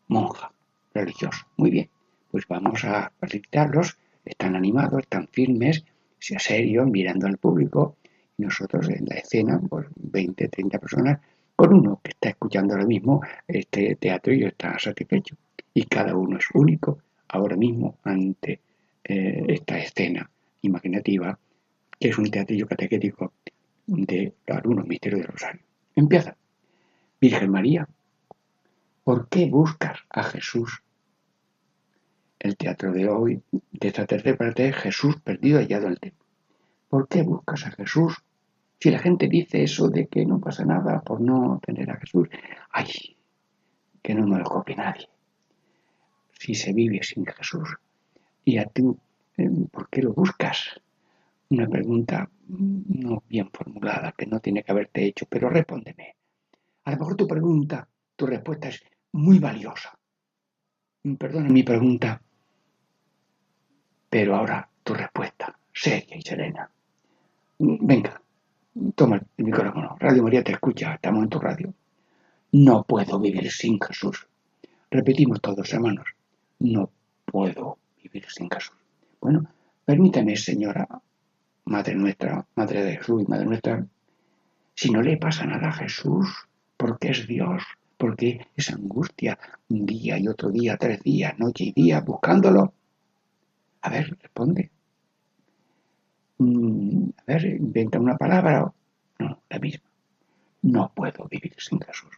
monja 0.06 0.52
religiosa. 0.94 1.48
Muy 1.56 1.70
bien, 1.70 1.90
pues 2.30 2.46
vamos 2.46 2.84
a 2.84 3.10
felicitarlos, 3.18 3.98
están 4.24 4.54
animados, 4.54 5.00
están 5.02 5.26
firmes, 5.26 5.84
sea 6.20 6.38
serio, 6.38 6.86
mirando 6.86 7.26
al 7.26 7.38
público. 7.38 7.96
Y 8.38 8.44
nosotros 8.44 8.88
en 8.90 9.06
la 9.06 9.16
escena, 9.16 9.60
pues 9.68 9.88
20, 9.96 10.46
30 10.46 10.78
personas 10.78 11.18
con 11.56 11.72
uno 11.72 12.00
que 12.02 12.10
está 12.10 12.30
escuchando 12.30 12.74
ahora 12.74 12.86
mismo 12.86 13.22
este 13.46 13.96
teatro 13.96 14.32
y 14.32 14.44
está 14.44 14.78
satisfecho. 14.78 15.36
Y 15.72 15.84
cada 15.84 16.16
uno 16.16 16.38
es 16.38 16.46
único 16.54 16.98
ahora 17.28 17.56
mismo 17.56 17.98
ante 18.04 18.60
eh, 19.04 19.44
esta 19.48 19.78
escena 19.78 20.30
imaginativa, 20.62 21.38
que 21.98 22.08
es 22.08 22.18
un 22.18 22.30
teatrillo 22.30 22.66
catequético 22.66 23.32
de 23.86 24.32
algunos 24.48 24.86
misterios 24.86 25.20
del 25.22 25.30
Rosario. 25.30 25.62
Empieza. 25.94 26.36
Virgen 27.20 27.50
María, 27.50 27.88
¿por 29.04 29.28
qué 29.28 29.46
buscas 29.46 30.00
a 30.10 30.22
Jesús? 30.24 30.82
El 32.38 32.56
teatro 32.56 32.92
de 32.92 33.08
hoy, 33.08 33.42
de 33.50 33.88
esta 33.88 34.06
tercera 34.06 34.36
parte, 34.36 34.68
es 34.68 34.76
Jesús 34.76 35.16
perdido 35.20 35.58
hallado 35.58 35.86
en 35.86 35.92
el 35.92 36.00
templo. 36.00 36.24
¿Por 36.88 37.08
qué 37.08 37.22
buscas 37.22 37.66
a 37.66 37.70
Jesús 37.70 38.22
si 38.84 38.90
la 38.90 38.98
gente 38.98 39.28
dice 39.28 39.62
eso 39.62 39.88
de 39.88 40.08
que 40.08 40.26
no 40.26 40.38
pasa 40.38 40.62
nada 40.62 41.00
por 41.00 41.18
no 41.18 41.58
tener 41.64 41.90
a 41.90 41.96
Jesús, 41.96 42.28
ay, 42.70 43.16
que 44.02 44.14
no 44.14 44.26
me 44.26 44.36
lo 44.36 44.44
copie 44.44 44.76
nadie. 44.76 45.08
Si 46.32 46.54
se 46.54 46.74
vive 46.74 47.02
sin 47.02 47.24
Jesús 47.24 47.78
y 48.44 48.58
a 48.58 48.66
tú, 48.66 48.98
¿por 49.72 49.88
qué 49.88 50.02
lo 50.02 50.12
buscas? 50.12 50.82
Una 51.48 51.66
pregunta 51.66 52.28
no 52.46 53.22
bien 53.26 53.48
formulada 53.50 54.12
que 54.12 54.26
no 54.26 54.40
tiene 54.40 54.62
que 54.62 54.72
haberte 54.72 55.06
hecho, 55.06 55.24
pero 55.30 55.48
respóndeme. 55.48 56.16
A 56.84 56.90
lo 56.90 56.98
mejor 56.98 57.16
tu 57.16 57.26
pregunta, 57.26 57.88
tu 58.14 58.26
respuesta 58.26 58.68
es 58.68 58.84
muy 59.12 59.38
valiosa. 59.38 59.98
Perdona 61.18 61.48
mi 61.48 61.62
pregunta, 61.62 62.20
pero 64.10 64.36
ahora 64.36 64.68
tu 64.82 64.92
respuesta, 64.92 65.58
seria 65.72 66.18
y 66.18 66.20
serena. 66.20 66.70
Venga, 67.58 68.20
Toma 68.96 69.22
el 69.36 69.44
micrófono. 69.44 69.96
Radio 70.00 70.24
María 70.24 70.42
te 70.42 70.50
escucha. 70.50 70.94
Estamos 70.94 71.22
en 71.22 71.28
tu 71.28 71.38
radio. 71.38 71.72
No 72.50 72.82
puedo 72.82 73.20
vivir 73.20 73.48
sin 73.50 73.78
Jesús. 73.80 74.26
Repetimos 74.90 75.40
todos, 75.40 75.72
hermanos. 75.72 76.06
No 76.58 76.90
puedo 77.24 77.78
vivir 78.02 78.26
sin 78.28 78.50
Jesús. 78.50 78.76
Bueno, 79.20 79.44
permítame, 79.84 80.36
señora, 80.36 80.88
Madre 81.66 81.94
nuestra, 81.94 82.44
Madre 82.56 82.84
de 82.84 82.96
Jesús 82.96 83.22
y 83.22 83.30
Madre 83.30 83.46
nuestra, 83.46 83.86
si 84.74 84.90
no 84.90 85.02
le 85.02 85.16
pasa 85.18 85.46
nada 85.46 85.68
a 85.68 85.72
Jesús, 85.72 86.28
porque 86.76 87.10
es 87.10 87.28
Dios, 87.28 87.62
porque 87.96 88.46
es 88.56 88.70
angustia, 88.70 89.38
un 89.68 89.86
día 89.86 90.18
y 90.18 90.26
otro 90.26 90.50
día, 90.50 90.76
tres 90.76 91.00
días, 91.02 91.38
noche 91.38 91.64
y 91.64 91.72
día, 91.72 92.00
buscándolo. 92.00 92.74
A 93.82 93.90
ver, 93.90 94.18
responde. 94.20 94.73
A 96.38 97.24
ver, 97.26 97.44
inventa 97.46 97.98
una 97.98 98.16
palabra. 98.16 98.72
No, 99.18 99.42
la 99.48 99.58
misma. 99.58 99.88
No 100.62 100.92
puedo 100.94 101.26
vivir 101.28 101.54
sin 101.58 101.80
Jesús. 101.80 102.10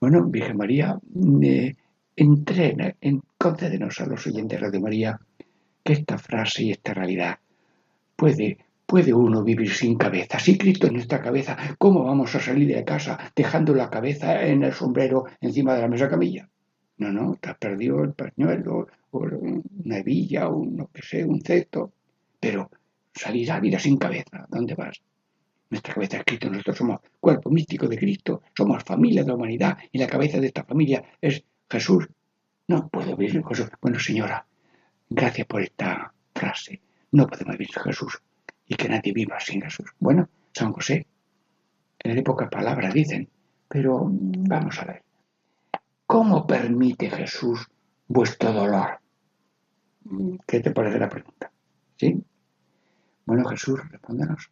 Bueno, 0.00 0.24
Virgen 0.24 0.56
María, 0.56 0.98
eh, 1.42 1.74
entrena, 2.16 2.94
en, 3.00 3.22
concédenos 3.36 4.00
a 4.00 4.06
los 4.06 4.26
oyentes 4.26 4.58
de 4.58 4.66
Radio 4.66 4.80
María 4.80 5.20
que 5.84 5.92
esta 5.92 6.18
frase 6.18 6.64
y 6.64 6.70
esta 6.70 6.94
realidad 6.94 7.38
puede, 8.16 8.58
puede 8.86 9.12
uno 9.12 9.44
vivir 9.44 9.70
sin 9.70 9.96
cabeza. 9.96 10.38
Si 10.38 10.56
Cristo 10.56 10.86
es 10.86 10.92
nuestra 10.92 11.20
cabeza, 11.20 11.56
¿cómo 11.78 12.04
vamos 12.04 12.34
a 12.34 12.40
salir 12.40 12.74
de 12.74 12.84
casa 12.84 13.18
dejando 13.36 13.74
la 13.74 13.90
cabeza 13.90 14.42
en 14.42 14.62
el 14.62 14.72
sombrero 14.72 15.26
encima 15.40 15.74
de 15.74 15.82
la 15.82 15.88
mesa 15.88 16.08
camilla? 16.08 16.48
No, 16.96 17.12
no, 17.12 17.36
te 17.40 17.50
has 17.50 17.58
perdido 17.58 18.02
el 18.02 18.12
pañuelo, 18.12 18.88
una 19.12 19.98
hebilla, 19.98 20.48
o 20.48 20.64
no 20.64 20.90
que 20.92 21.02
sé, 21.02 21.24
un 21.24 21.40
cesto. 21.40 21.92
Pero 22.38 22.70
salir 23.20 23.52
a 23.52 23.60
vida 23.60 23.78
sin 23.78 23.98
cabeza, 23.98 24.46
¿dónde 24.48 24.74
vas? 24.74 25.02
Nuestra 25.68 25.94
cabeza 25.94 26.16
es 26.16 26.24
Cristo, 26.24 26.48
nosotros 26.48 26.78
somos 26.78 27.00
cuerpo 27.20 27.50
místico 27.50 27.86
de 27.86 27.98
Cristo, 27.98 28.42
somos 28.56 28.82
familia 28.82 29.22
de 29.22 29.28
la 29.28 29.34
humanidad 29.34 29.78
y 29.92 29.98
la 29.98 30.06
cabeza 30.06 30.40
de 30.40 30.46
esta 30.46 30.64
familia 30.64 31.04
es 31.20 31.44
Jesús. 31.68 32.08
No 32.66 32.88
puedo 32.88 33.14
vivir 33.16 33.44
Jesús. 33.46 33.68
Bueno, 33.80 33.98
señora, 34.00 34.46
gracias 35.08 35.46
por 35.46 35.60
esta 35.60 36.12
frase. 36.34 36.80
No 37.12 37.26
podemos 37.26 37.56
vivir 37.58 37.68
sin 37.72 37.82
Jesús 37.82 38.22
y 38.66 38.74
que 38.74 38.88
nadie 38.88 39.12
viva 39.12 39.38
sin 39.38 39.60
Jesús. 39.60 39.90
Bueno, 39.98 40.28
San 40.52 40.72
José, 40.72 41.06
en 41.98 42.24
pocas 42.24 42.48
palabras 42.48 42.94
dicen, 42.94 43.28
pero 43.68 44.08
vamos 44.10 44.78
a 44.80 44.86
ver. 44.86 45.02
¿Cómo 46.06 46.46
permite 46.46 47.10
Jesús 47.10 47.68
vuestro 48.08 48.52
dolor? 48.52 48.98
¿Qué 50.46 50.60
te 50.60 50.70
parece 50.72 50.98
la 50.98 51.08
pregunta? 51.08 51.52
¿Sí? 51.96 52.24
Bueno, 53.30 53.48
Jesús, 53.48 53.78
respóndenos. 53.88 54.50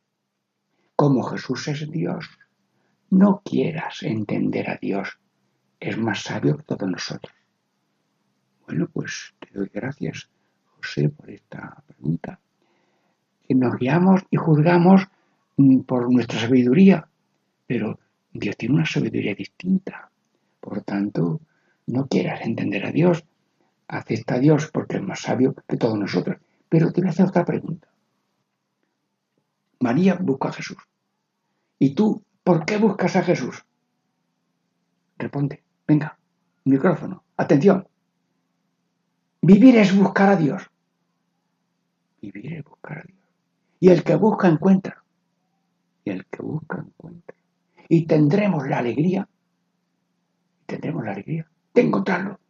Como 0.94 1.24
Jesús 1.24 1.66
es 1.66 1.90
Dios, 1.90 2.30
no 3.10 3.42
quieras 3.44 4.04
entender 4.04 4.70
a 4.70 4.78
Dios. 4.80 5.18
Es 5.80 5.98
más 5.98 6.22
sabio 6.22 6.56
que 6.56 6.62
todos 6.62 6.88
nosotros. 6.88 7.34
Bueno, 8.68 8.88
pues 8.92 9.34
te 9.40 9.50
doy 9.52 9.68
gracias, 9.74 10.30
José, 10.76 11.08
por 11.08 11.28
esta 11.28 11.82
pregunta. 11.88 12.38
que 13.48 13.56
nos 13.56 13.74
guiamos 13.78 14.22
y 14.30 14.36
juzgamos 14.36 15.08
mm, 15.56 15.80
por 15.80 16.08
nuestra 16.12 16.38
sabiduría, 16.38 17.08
pero 17.66 17.98
Dios 18.32 18.56
tiene 18.56 18.76
una 18.76 18.86
sabiduría 18.86 19.34
distinta. 19.34 20.08
Por 20.60 20.82
tanto, 20.82 21.40
no 21.86 22.06
quieras 22.06 22.42
entender 22.42 22.86
a 22.86 22.92
Dios, 22.92 23.24
acepta 23.88 24.36
a 24.36 24.38
Dios 24.38 24.70
porque 24.72 24.98
es 24.98 25.02
más 25.02 25.22
sabio 25.22 25.56
que 25.66 25.76
todos 25.76 25.98
nosotros. 25.98 26.36
Pero 26.68 26.92
te 26.92 27.00
voy 27.00 27.08
a 27.08 27.10
hacer 27.10 27.26
otra 27.26 27.44
pregunta. 27.44 27.88
María 29.80 30.14
busca 30.14 30.48
a 30.48 30.52
Jesús. 30.52 30.78
¿Y 31.78 31.94
tú 31.94 32.22
por 32.42 32.64
qué 32.64 32.78
buscas 32.78 33.16
a 33.16 33.22
Jesús? 33.22 33.64
Responde, 35.16 35.62
venga, 35.86 36.18
micrófono, 36.64 37.24
atención. 37.36 37.86
Vivir 39.40 39.76
es 39.76 39.96
buscar 39.96 40.30
a 40.30 40.36
Dios. 40.36 40.62
Vivir 42.20 42.54
es 42.54 42.64
buscar 42.64 42.98
a 42.98 43.02
Dios. 43.02 43.18
Y 43.80 43.90
el 43.90 44.02
que 44.02 44.16
busca 44.16 44.48
encuentra. 44.48 45.04
Y 46.04 46.10
el 46.10 46.26
que 46.26 46.42
busca 46.42 46.78
encuentra. 46.78 47.36
Y 47.88 48.06
tendremos 48.06 48.66
la 48.68 48.78
alegría. 48.78 49.28
Tendremos 50.66 51.04
la 51.04 51.12
alegría 51.12 51.48
de 51.72 51.82
encontrarlo. 51.82 52.40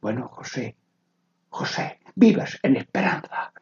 Bueno, 0.00 0.28
José, 0.28 0.76
José, 1.48 1.98
vives 2.14 2.58
en 2.62 2.76
esperanza. 2.76 3.52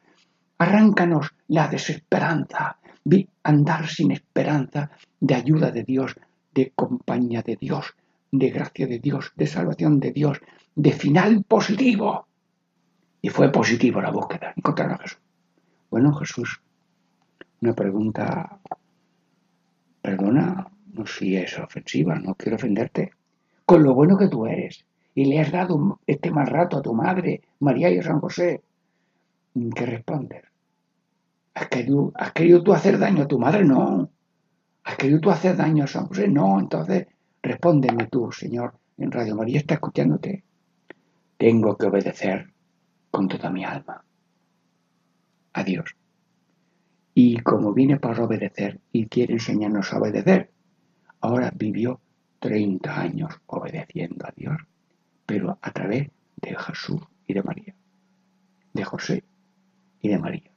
Arráncanos 0.58 1.34
la 1.48 1.68
desesperanza. 1.68 2.78
Vi 3.04 3.28
andar 3.42 3.86
sin 3.88 4.12
esperanza 4.12 4.90
de 5.20 5.34
ayuda 5.34 5.70
de 5.70 5.84
Dios, 5.84 6.16
de 6.54 6.72
compañía 6.74 7.42
de 7.42 7.56
Dios, 7.56 7.94
de 8.32 8.50
gracia 8.50 8.86
de 8.86 8.98
Dios, 8.98 9.32
de 9.36 9.46
salvación 9.46 10.00
de 10.00 10.10
Dios, 10.12 10.40
de 10.74 10.92
final 10.92 11.44
positivo. 11.44 12.26
Y 13.20 13.28
fue 13.28 13.52
positivo 13.52 14.00
la 14.00 14.10
búsqueda, 14.10 14.52
encontrar 14.56 14.92
a 14.92 14.98
Jesús. 14.98 15.20
Bueno, 15.90 16.12
Jesús, 16.14 16.60
una 17.60 17.74
pregunta, 17.74 18.58
perdona, 20.02 20.68
no 20.92 21.06
si 21.06 21.36
es 21.36 21.58
ofensiva, 21.58 22.14
no 22.16 22.34
quiero 22.34 22.56
ofenderte. 22.56 23.12
Con 23.66 23.82
lo 23.82 23.94
bueno 23.94 24.16
que 24.16 24.28
tú 24.28 24.46
eres, 24.46 24.84
y 25.14 25.26
le 25.26 25.40
has 25.40 25.52
dado 25.52 26.00
este 26.06 26.30
mal 26.30 26.46
rato 26.46 26.78
a 26.78 26.82
tu 26.82 26.92
madre, 26.94 27.42
María 27.60 27.90
y 27.90 27.98
a 27.98 28.02
San 28.02 28.20
José, 28.20 28.62
¿qué 29.74 29.86
respondes? 29.86 30.42
¿Has 31.54 31.68
querido, 31.68 32.12
¿Has 32.16 32.32
querido 32.32 32.62
tú 32.62 32.72
hacer 32.72 32.98
daño 32.98 33.22
a 33.22 33.28
tu 33.28 33.38
madre? 33.38 33.64
No. 33.64 34.10
¿Has 34.82 34.96
querido 34.96 35.20
tú 35.20 35.30
hacer 35.30 35.56
daño 35.56 35.84
a 35.84 35.86
San 35.86 36.06
José? 36.06 36.28
No. 36.28 36.58
Entonces, 36.58 37.06
respóndeme 37.42 38.06
tú, 38.08 38.30
Señor, 38.32 38.74
en 38.98 39.12
Radio 39.12 39.36
María 39.36 39.58
está 39.58 39.74
escuchándote. 39.74 40.44
Tengo 41.36 41.76
que 41.76 41.86
obedecer 41.86 42.52
con 43.10 43.28
toda 43.28 43.50
mi 43.50 43.64
alma 43.64 44.04
a 45.52 45.64
Dios. 45.64 45.96
Y 47.14 47.38
como 47.38 47.72
viene 47.72 47.98
para 47.98 48.24
obedecer 48.24 48.80
y 48.90 49.06
quiere 49.06 49.34
enseñarnos 49.34 49.92
a 49.92 49.98
obedecer, 49.98 50.50
ahora 51.20 51.52
vivió 51.54 52.00
30 52.40 53.00
años 53.00 53.40
obedeciendo 53.46 54.26
a 54.26 54.32
Dios, 54.36 54.56
pero 55.24 55.58
a 55.62 55.70
través 55.70 56.10
de 56.36 56.56
Jesús 56.56 57.00
y 57.26 57.34
de 57.34 57.42
María, 57.42 57.74
de 58.72 58.84
José 58.84 59.24
y 60.00 60.08
de 60.08 60.18
María, 60.18 60.50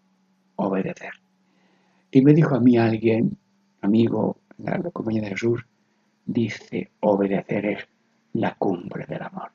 obedecer. 0.57 1.13
Y 2.11 2.21
me 2.21 2.33
dijo 2.33 2.55
a 2.55 2.59
mí 2.59 2.77
alguien, 2.77 3.37
amigo, 3.81 4.37
la 4.57 4.79
compañía 4.91 5.21
de 5.21 5.29
Jesús, 5.29 5.65
dice, 6.25 6.91
obedecer 6.99 7.65
es 7.65 7.87
la 8.33 8.55
cumbre 8.55 9.05
del 9.07 9.23
amor. 9.23 9.51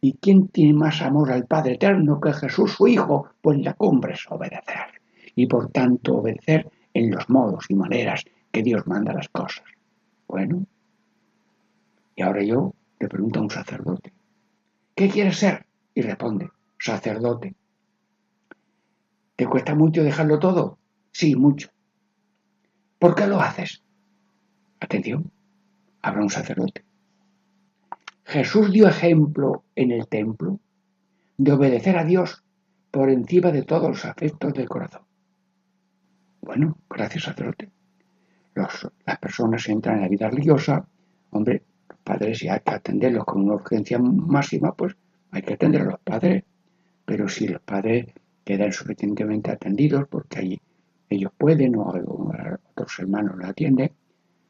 ¿Y 0.00 0.14
quién 0.14 0.48
tiene 0.48 0.74
más 0.74 1.00
amor 1.00 1.30
al 1.32 1.46
Padre 1.46 1.74
Eterno 1.74 2.20
que 2.20 2.32
Jesús 2.32 2.72
su 2.72 2.88
Hijo? 2.88 3.28
Pues 3.40 3.58
la 3.60 3.74
cumbre 3.74 4.14
es 4.14 4.26
obedecer. 4.28 5.00
Y 5.34 5.46
por 5.46 5.70
tanto 5.70 6.16
obedecer 6.16 6.68
en 6.92 7.10
los 7.10 7.28
modos 7.30 7.66
y 7.68 7.74
maneras 7.74 8.24
que 8.50 8.62
Dios 8.62 8.86
manda 8.86 9.12
las 9.12 9.28
cosas. 9.28 9.64
Bueno, 10.26 10.66
y 12.16 12.22
ahora 12.22 12.42
yo 12.42 12.74
le 12.98 13.08
pregunto 13.08 13.40
a 13.40 13.42
un 13.42 13.50
sacerdote, 13.50 14.12
¿qué 14.94 15.08
quieres 15.08 15.38
ser? 15.38 15.66
Y 15.94 16.02
responde, 16.02 16.50
sacerdote. 16.78 17.54
¿Te 19.42 19.48
cuesta 19.48 19.74
mucho 19.74 20.04
dejarlo 20.04 20.38
todo? 20.38 20.78
Sí, 21.10 21.34
mucho. 21.34 21.68
¿Por 23.00 23.16
qué 23.16 23.26
lo 23.26 23.40
haces? 23.40 23.82
Atención, 24.78 25.32
habrá 26.00 26.22
un 26.22 26.30
sacerdote. 26.30 26.84
Jesús 28.22 28.70
dio 28.70 28.86
ejemplo 28.86 29.64
en 29.74 29.90
el 29.90 30.06
templo 30.06 30.60
de 31.38 31.50
obedecer 31.50 31.98
a 31.98 32.04
Dios 32.04 32.44
por 32.92 33.10
encima 33.10 33.50
de 33.50 33.64
todos 33.64 33.88
los 33.88 34.04
afectos 34.04 34.54
del 34.54 34.68
corazón. 34.68 35.02
Bueno, 36.40 36.78
gracias 36.88 37.24
sacerdote. 37.24 37.68
Las 38.54 39.18
personas 39.18 39.68
entran 39.68 39.96
en 39.96 40.02
la 40.02 40.08
vida 40.08 40.30
religiosa, 40.30 40.86
hombre, 41.30 41.64
los 41.88 41.98
padres 41.98 42.38
si 42.38 42.46
hay 42.46 42.60
que 42.60 42.74
atenderlos 42.74 43.24
con 43.24 43.42
una 43.42 43.54
urgencia 43.54 43.98
máxima, 43.98 44.72
pues 44.72 44.94
hay 45.32 45.42
que 45.42 45.54
atender 45.54 45.80
a 45.80 45.86
los 45.86 45.98
padres. 45.98 46.44
Pero 47.04 47.28
si 47.28 47.48
los 47.48 47.60
padres 47.60 48.06
quedan 48.44 48.72
suficientemente 48.72 49.50
atendidos 49.50 50.06
porque 50.08 50.38
allí 50.38 50.60
ellos 51.08 51.32
pueden 51.36 51.76
o, 51.76 51.92
otros 52.74 52.98
hermanos 52.98 53.36
lo 53.36 53.46
atienden, 53.46 53.92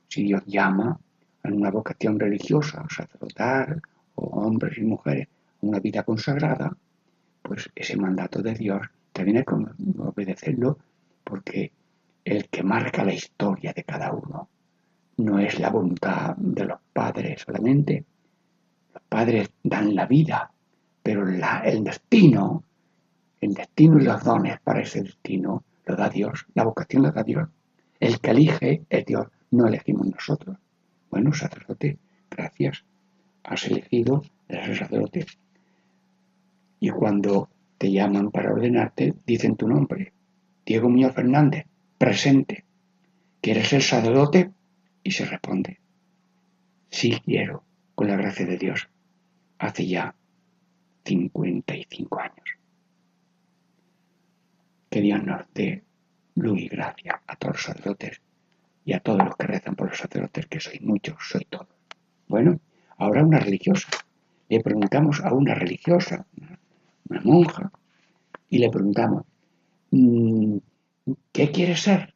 si 0.08 0.24
Dios 0.24 0.42
llama 0.46 0.98
en 1.42 1.54
una 1.54 1.70
vocación 1.70 2.18
religiosa, 2.18 2.84
sacerdotal, 2.88 3.82
o 4.14 4.26
hombres 4.42 4.78
y 4.78 4.82
mujeres, 4.82 5.28
una 5.60 5.80
vida 5.80 6.02
consagrada, 6.02 6.76
pues 7.42 7.70
ese 7.74 7.96
mandato 7.96 8.42
de 8.42 8.54
Dios 8.54 8.82
también 9.12 9.38
hay 9.38 9.44
que 9.44 9.54
obedecerlo 9.98 10.78
porque 11.24 11.72
el 12.24 12.48
que 12.48 12.62
marca 12.62 13.04
la 13.04 13.14
historia 13.14 13.72
de 13.72 13.84
cada 13.84 14.12
uno 14.12 14.48
no 15.18 15.38
es 15.38 15.58
la 15.58 15.70
voluntad 15.70 16.36
de 16.36 16.64
los 16.64 16.78
padres 16.92 17.42
solamente. 17.42 18.04
Los 18.94 19.02
padres 19.08 19.50
dan 19.62 19.94
la 19.94 20.06
vida, 20.06 20.50
pero 21.02 21.24
la, 21.24 21.60
el 21.64 21.84
destino, 21.84 22.64
el 23.42 23.54
destino 23.54 24.00
y 24.00 24.04
los 24.04 24.22
dones 24.22 24.60
para 24.60 24.82
ese 24.82 25.02
destino 25.02 25.64
lo 25.84 25.96
da 25.96 26.08
Dios, 26.08 26.46
la 26.54 26.62
vocación 26.62 27.02
lo 27.02 27.10
da 27.10 27.24
Dios. 27.24 27.48
El 27.98 28.20
que 28.20 28.30
elige 28.30 28.82
es 28.88 29.04
Dios, 29.04 29.26
no 29.50 29.66
elegimos 29.66 30.06
nosotros. 30.06 30.56
Bueno, 31.10 31.32
sacerdote, 31.32 31.98
gracias. 32.30 32.84
Has 33.42 33.66
elegido 33.66 34.22
el 34.46 34.76
sacerdote. 34.76 35.26
Y 36.78 36.90
cuando 36.90 37.48
te 37.78 37.90
llaman 37.90 38.30
para 38.30 38.52
ordenarte, 38.52 39.12
dicen 39.26 39.56
tu 39.56 39.66
nombre. 39.68 40.12
Diego 40.64 40.88
Muñoz 40.88 41.12
Fernández, 41.12 41.66
presente. 41.98 42.64
¿Quieres 43.40 43.68
ser 43.68 43.82
sacerdote? 43.82 44.52
Y 45.02 45.10
se 45.10 45.24
responde, 45.24 45.80
sí 46.90 47.20
quiero, 47.24 47.64
con 47.96 48.06
la 48.06 48.14
gracia 48.14 48.46
de 48.46 48.56
Dios. 48.56 48.88
Hace 49.58 49.88
ya 49.88 50.14
55 51.04 52.20
años. 52.20 52.61
Que 54.92 55.00
Dios 55.00 55.24
nos 55.24 55.46
luz 56.34 56.60
y 56.60 56.68
gracia 56.68 57.22
a 57.26 57.36
todos 57.36 57.54
los 57.54 57.62
sacerdotes 57.62 58.20
y 58.84 58.92
a 58.92 59.00
todos 59.00 59.24
los 59.24 59.36
que 59.36 59.46
rezan 59.46 59.74
por 59.74 59.88
los 59.88 59.96
sacerdotes, 59.96 60.46
que 60.48 60.60
soy 60.60 60.80
muchos, 60.80 61.16
soy 61.18 61.46
todos. 61.48 61.74
Bueno, 62.28 62.60
ahora 62.98 63.24
una 63.24 63.38
religiosa. 63.38 63.88
Le 64.50 64.60
preguntamos 64.60 65.22
a 65.24 65.32
una 65.32 65.54
religiosa, 65.54 66.26
una 67.08 67.22
monja, 67.22 67.72
y 68.50 68.58
le 68.58 68.68
preguntamos, 68.68 69.24
mm, 69.92 70.58
¿qué 71.32 71.50
quieres 71.50 71.80
ser? 71.80 72.12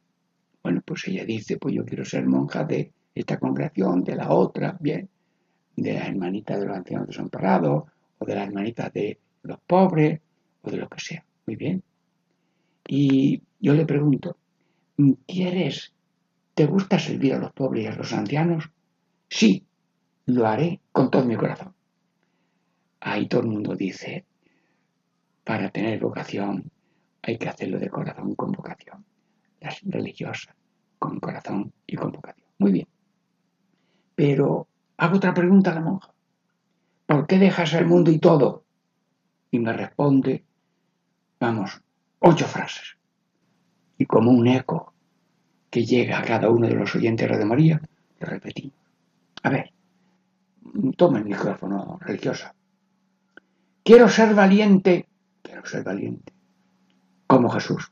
Bueno, 0.61 0.83
pues 0.85 1.07
ella 1.07 1.25
dice, 1.25 1.57
pues 1.57 1.73
yo 1.73 1.83
quiero 1.83 2.05
ser 2.05 2.27
monja 2.27 2.63
de 2.63 2.91
esta 3.15 3.39
congregación, 3.39 4.03
de 4.03 4.17
la 4.17 4.29
otra, 4.29 4.77
bien, 4.79 5.09
de 5.75 5.93
la 5.93 6.05
hermanita 6.05 6.59
de 6.59 6.67
los 6.67 6.77
ancianos 6.77 7.07
desamparados, 7.07 7.85
o 8.19 8.25
de 8.25 8.35
la 8.35 8.43
hermanita 8.43 8.91
de 8.91 9.17
los 9.41 9.59
pobres, 9.61 10.21
o 10.61 10.69
de 10.69 10.77
lo 10.77 10.87
que 10.87 10.99
sea. 10.99 11.25
Muy 11.47 11.55
bien. 11.55 11.81
Y 12.87 13.43
yo 13.59 13.73
le 13.73 13.85
pregunto, 13.85 14.37
¿quieres 15.27 15.93
¿Te 16.57 16.65
gusta 16.65 16.97
servir 16.97 17.35
a 17.35 17.37
los 17.37 17.51
pobres 17.51 17.83
y 17.83 17.87
a 17.87 17.95
los 17.95 18.11
ancianos? 18.13 18.71
Sí, 19.29 19.67
lo 20.25 20.47
haré 20.47 20.81
con 20.91 21.11
todo 21.11 21.23
mi 21.23 21.35
corazón. 21.35 21.75
Ahí 22.99 23.27
todo 23.27 23.41
el 23.41 23.47
mundo 23.47 23.75
dice, 23.75 24.25
para 25.43 25.69
tener 25.69 25.99
vocación 25.99 26.71
hay 27.21 27.37
que 27.37 27.47
hacerlo 27.47 27.77
de 27.77 27.91
corazón 27.91 28.33
con 28.33 28.51
vocación. 28.53 29.05
Las 29.61 29.83
religiosas, 29.83 30.55
con 30.97 31.19
corazón 31.19 31.71
y 31.85 31.95
con 31.95 32.11
vocación. 32.11 32.47
Muy 32.57 32.71
bien. 32.71 32.87
Pero 34.15 34.67
hago 34.97 35.17
otra 35.17 35.35
pregunta 35.35 35.69
a 35.69 35.75
la 35.75 35.81
monja. 35.81 36.11
¿Por 37.05 37.27
qué 37.27 37.37
dejas 37.37 37.71
el 37.75 37.85
mundo 37.85 38.09
y 38.09 38.17
todo? 38.17 38.63
Y 39.51 39.59
me 39.59 39.73
responde, 39.73 40.43
vamos, 41.39 41.83
ocho 42.19 42.45
frases. 42.45 42.97
Y 43.97 44.05
como 44.05 44.31
un 44.31 44.47
eco 44.47 44.93
que 45.69 45.85
llega 45.85 46.19
a 46.19 46.23
cada 46.23 46.49
uno 46.49 46.67
de 46.67 46.75
los 46.75 46.95
oyentes 46.95 47.29
de 47.29 47.45
María, 47.45 47.81
le 48.19 48.25
repetimos. 48.25 48.75
A 49.43 49.49
ver, 49.49 49.71
toma 50.95 51.19
el 51.19 51.25
micrófono, 51.25 51.97
religiosa. 52.01 52.53
Quiero 53.83 54.09
ser 54.09 54.33
valiente, 54.33 55.07
quiero 55.41 55.65
ser 55.65 55.83
valiente, 55.83 56.33
como 57.25 57.49
Jesús. 57.49 57.91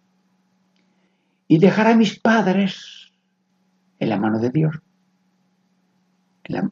y 1.48 1.60
dejar 1.60 1.86
a 1.86 1.96
mis 1.96 2.20
padres 2.20 3.12
en 4.00 4.10
la 4.10 4.18
mano 4.18 4.40
de 4.40 4.50
Dios. 4.50 4.82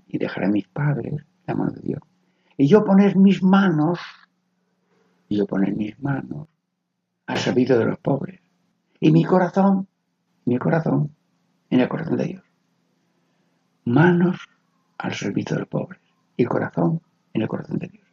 y 0.08 0.18
dejar 0.18 0.45
a 0.45 0.49
mis 0.49 0.68
padres 0.68 1.14
en 1.14 1.26
la 1.47 1.56
mano 1.56 1.72
de 1.72 1.82
Dios. 1.82 2.01
Y 2.58 2.68
yo 2.68 2.84
poner 2.84 3.16
mis 3.16 3.41
manos, 3.41 3.99
y 5.30 5.38
yo 5.38 5.47
poner 5.47 5.76
mis 5.76 5.99
manos 5.99 6.47
al 7.26 7.38
servicio 7.38 7.78
de 7.78 7.86
los 7.86 8.00
pobres. 8.00 8.42
Y 9.00 9.12
mi 9.12 9.24
corazón, 9.24 9.88
mi 10.46 10.58
corazón, 10.58 11.16
en 11.70 11.80
el 11.80 11.90
corazón 11.90 12.18
de 12.18 12.26
Dios. 12.26 12.44
Manos 13.86 14.38
al 14.98 15.14
servicio 15.14 15.56
de 15.56 15.62
los 15.62 15.70
pobres 15.70 16.02
y 16.38 16.46
corazón 16.46 17.02
en 17.34 17.42
el 17.42 17.48
corazón 17.48 17.80
de 17.80 17.88
Dios. 17.88 18.08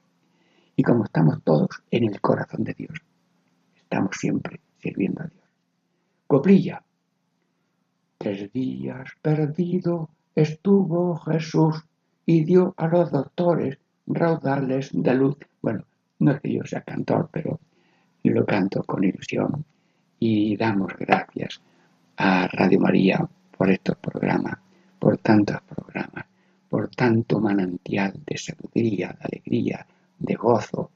Y 0.76 0.82
como 0.82 1.04
estamos 1.04 1.42
todos 1.44 1.68
en 1.90 2.04
el 2.04 2.20
corazón 2.20 2.64
de 2.64 2.74
Dios, 2.74 3.00
estamos 3.76 4.16
siempre 4.16 4.60
sirviendo 4.78 5.22
a 5.22 5.26
Dios. 5.26 5.44
Coplilla. 6.26 6.82
Tres 8.18 8.52
días 8.52 9.10
perdido 9.22 10.10
estuvo 10.34 11.16
Jesús 11.16 11.84
y 12.26 12.44
dio 12.44 12.74
a 12.76 12.86
los 12.86 13.10
doctores 13.10 13.78
raudales 14.06 14.90
de 14.92 15.14
luz. 15.14 15.36
Bueno, 15.60 15.84
no 16.18 16.32
es 16.32 16.40
que 16.40 16.52
yo 16.52 16.64
sea 16.64 16.82
cantor, 16.82 17.28
pero 17.32 17.60
lo 18.28 18.44
canto 18.44 18.82
con 18.84 19.02
ilusión. 19.02 19.64
Y 20.18 20.56
damos 20.56 20.92
gracias 20.98 21.60
a 22.16 22.46
Radio 22.48 22.80
María 22.80 23.26
por 23.56 23.70
estos 23.70 23.96
programas, 23.96 24.58
por 24.98 25.16
tantos 25.18 25.62
programas, 25.62 26.26
por 26.68 26.88
tanto 26.90 27.40
manantial 27.40 28.12
de 28.26 28.36
sabiduría, 28.36 29.08
de 29.08 29.24
alegría, 29.24 29.86
de 30.18 30.34
gozo, 30.34 30.90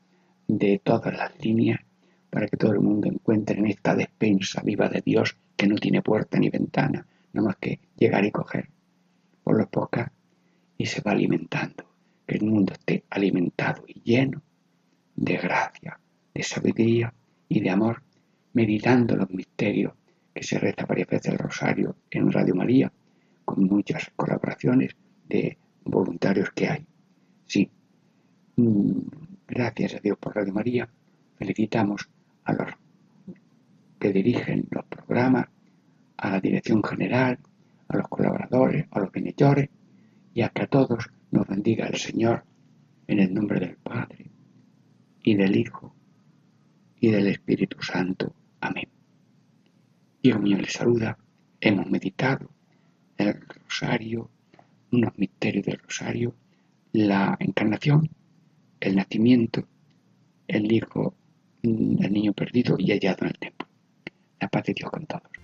de 0.46 0.80
todas 0.84 1.16
las 1.16 1.32
líneas, 1.42 1.80
para 2.28 2.46
que 2.46 2.58
todo 2.58 2.72
el 2.72 2.80
mundo 2.80 3.08
encuentre 3.08 3.58
en 3.58 3.66
esta 3.66 3.94
despensa 3.94 4.60
viva 4.62 4.88
de 4.88 5.00
Dios 5.00 5.36
que 5.56 5.66
no 5.66 5.76
tiene 5.76 6.02
puerta 6.02 6.38
ni 6.38 6.50
ventana, 6.50 7.06
no 7.32 7.42
más 7.42 7.56
que 7.56 7.80
llegar 7.96 8.24
y 8.24 8.30
coger 8.30 8.68
por 9.42 9.58
lo 9.58 9.68
poca 9.68 10.10
y 10.76 10.86
se 10.86 11.02
va 11.02 11.12
alimentando, 11.12 11.84
que 12.26 12.36
el 12.36 12.46
mundo 12.46 12.72
esté 12.72 13.04
alimentado 13.10 13.84
y 13.86 14.00
lleno 14.00 14.42
de 15.14 15.36
gracia, 15.36 16.00
de 16.34 16.42
sabiduría 16.42 17.14
y 17.48 17.60
de 17.60 17.70
amor, 17.70 18.02
meditando 18.52 19.16
los 19.16 19.30
misterios 19.30 19.92
que 20.34 20.42
se 20.42 20.58
reza 20.58 20.84
varias 20.84 21.08
veces 21.08 21.32
el 21.32 21.38
rosario 21.38 21.96
en 22.10 22.30
Radio 22.32 22.54
María, 22.54 22.92
con 23.44 23.64
muchas 23.64 24.10
colaboraciones 24.16 24.96
de 25.28 25.56
voluntarios 25.84 26.50
que 26.50 26.68
hay. 26.68 26.86
Sí, 27.46 27.70
mm, 28.56 28.98
gracias 29.46 29.94
a 29.94 30.00
Dios 30.00 30.18
por 30.18 30.34
Radio 30.34 30.52
María, 30.52 30.88
felicitamos 31.36 32.08
a 32.44 32.52
los 32.52 32.68
que 34.00 34.12
dirigen 34.12 34.66
los 34.70 34.84
programas, 34.86 35.46
a 36.16 36.30
la 36.30 36.40
dirección 36.40 36.82
general, 36.82 37.38
a 37.88 37.96
los 37.96 38.08
colaboradores, 38.08 38.86
a 38.90 39.00
los 39.00 39.12
benefactores 39.12 39.68
y 40.34 40.42
a 40.42 40.48
que 40.48 40.62
a 40.62 40.66
todos 40.66 41.10
nos 41.30 41.46
bendiga 41.46 41.86
el 41.86 41.96
Señor 41.96 42.44
en 43.06 43.20
el 43.20 43.32
nombre 43.32 43.60
del 43.60 43.76
Padre 43.76 44.30
y 45.22 45.36
del 45.36 45.56
Hijo 45.56 45.83
y 47.04 47.10
del 47.10 47.26
Espíritu 47.26 47.82
Santo. 47.82 48.34
Amén. 48.60 48.88
Dios 50.22 50.40
mío 50.40 50.56
les 50.56 50.72
saluda. 50.72 51.18
Hemos 51.60 51.86
meditado 51.90 52.48
el 53.18 53.38
rosario, 53.42 54.30
unos 54.90 55.12
misterios 55.18 55.66
del 55.66 55.78
rosario, 55.80 56.34
la 56.92 57.36
encarnación, 57.40 58.08
el 58.80 58.96
nacimiento, 58.96 59.68
el 60.48 60.72
hijo, 60.72 61.14
el 61.62 62.10
niño 62.10 62.32
perdido 62.32 62.76
y 62.78 62.90
hallado 62.90 63.18
en 63.20 63.28
el 63.28 63.38
templo. 63.38 63.68
La 64.40 64.48
paz 64.48 64.64
de 64.64 64.72
Dios 64.72 64.90
con 64.90 65.04
todos. 65.04 65.43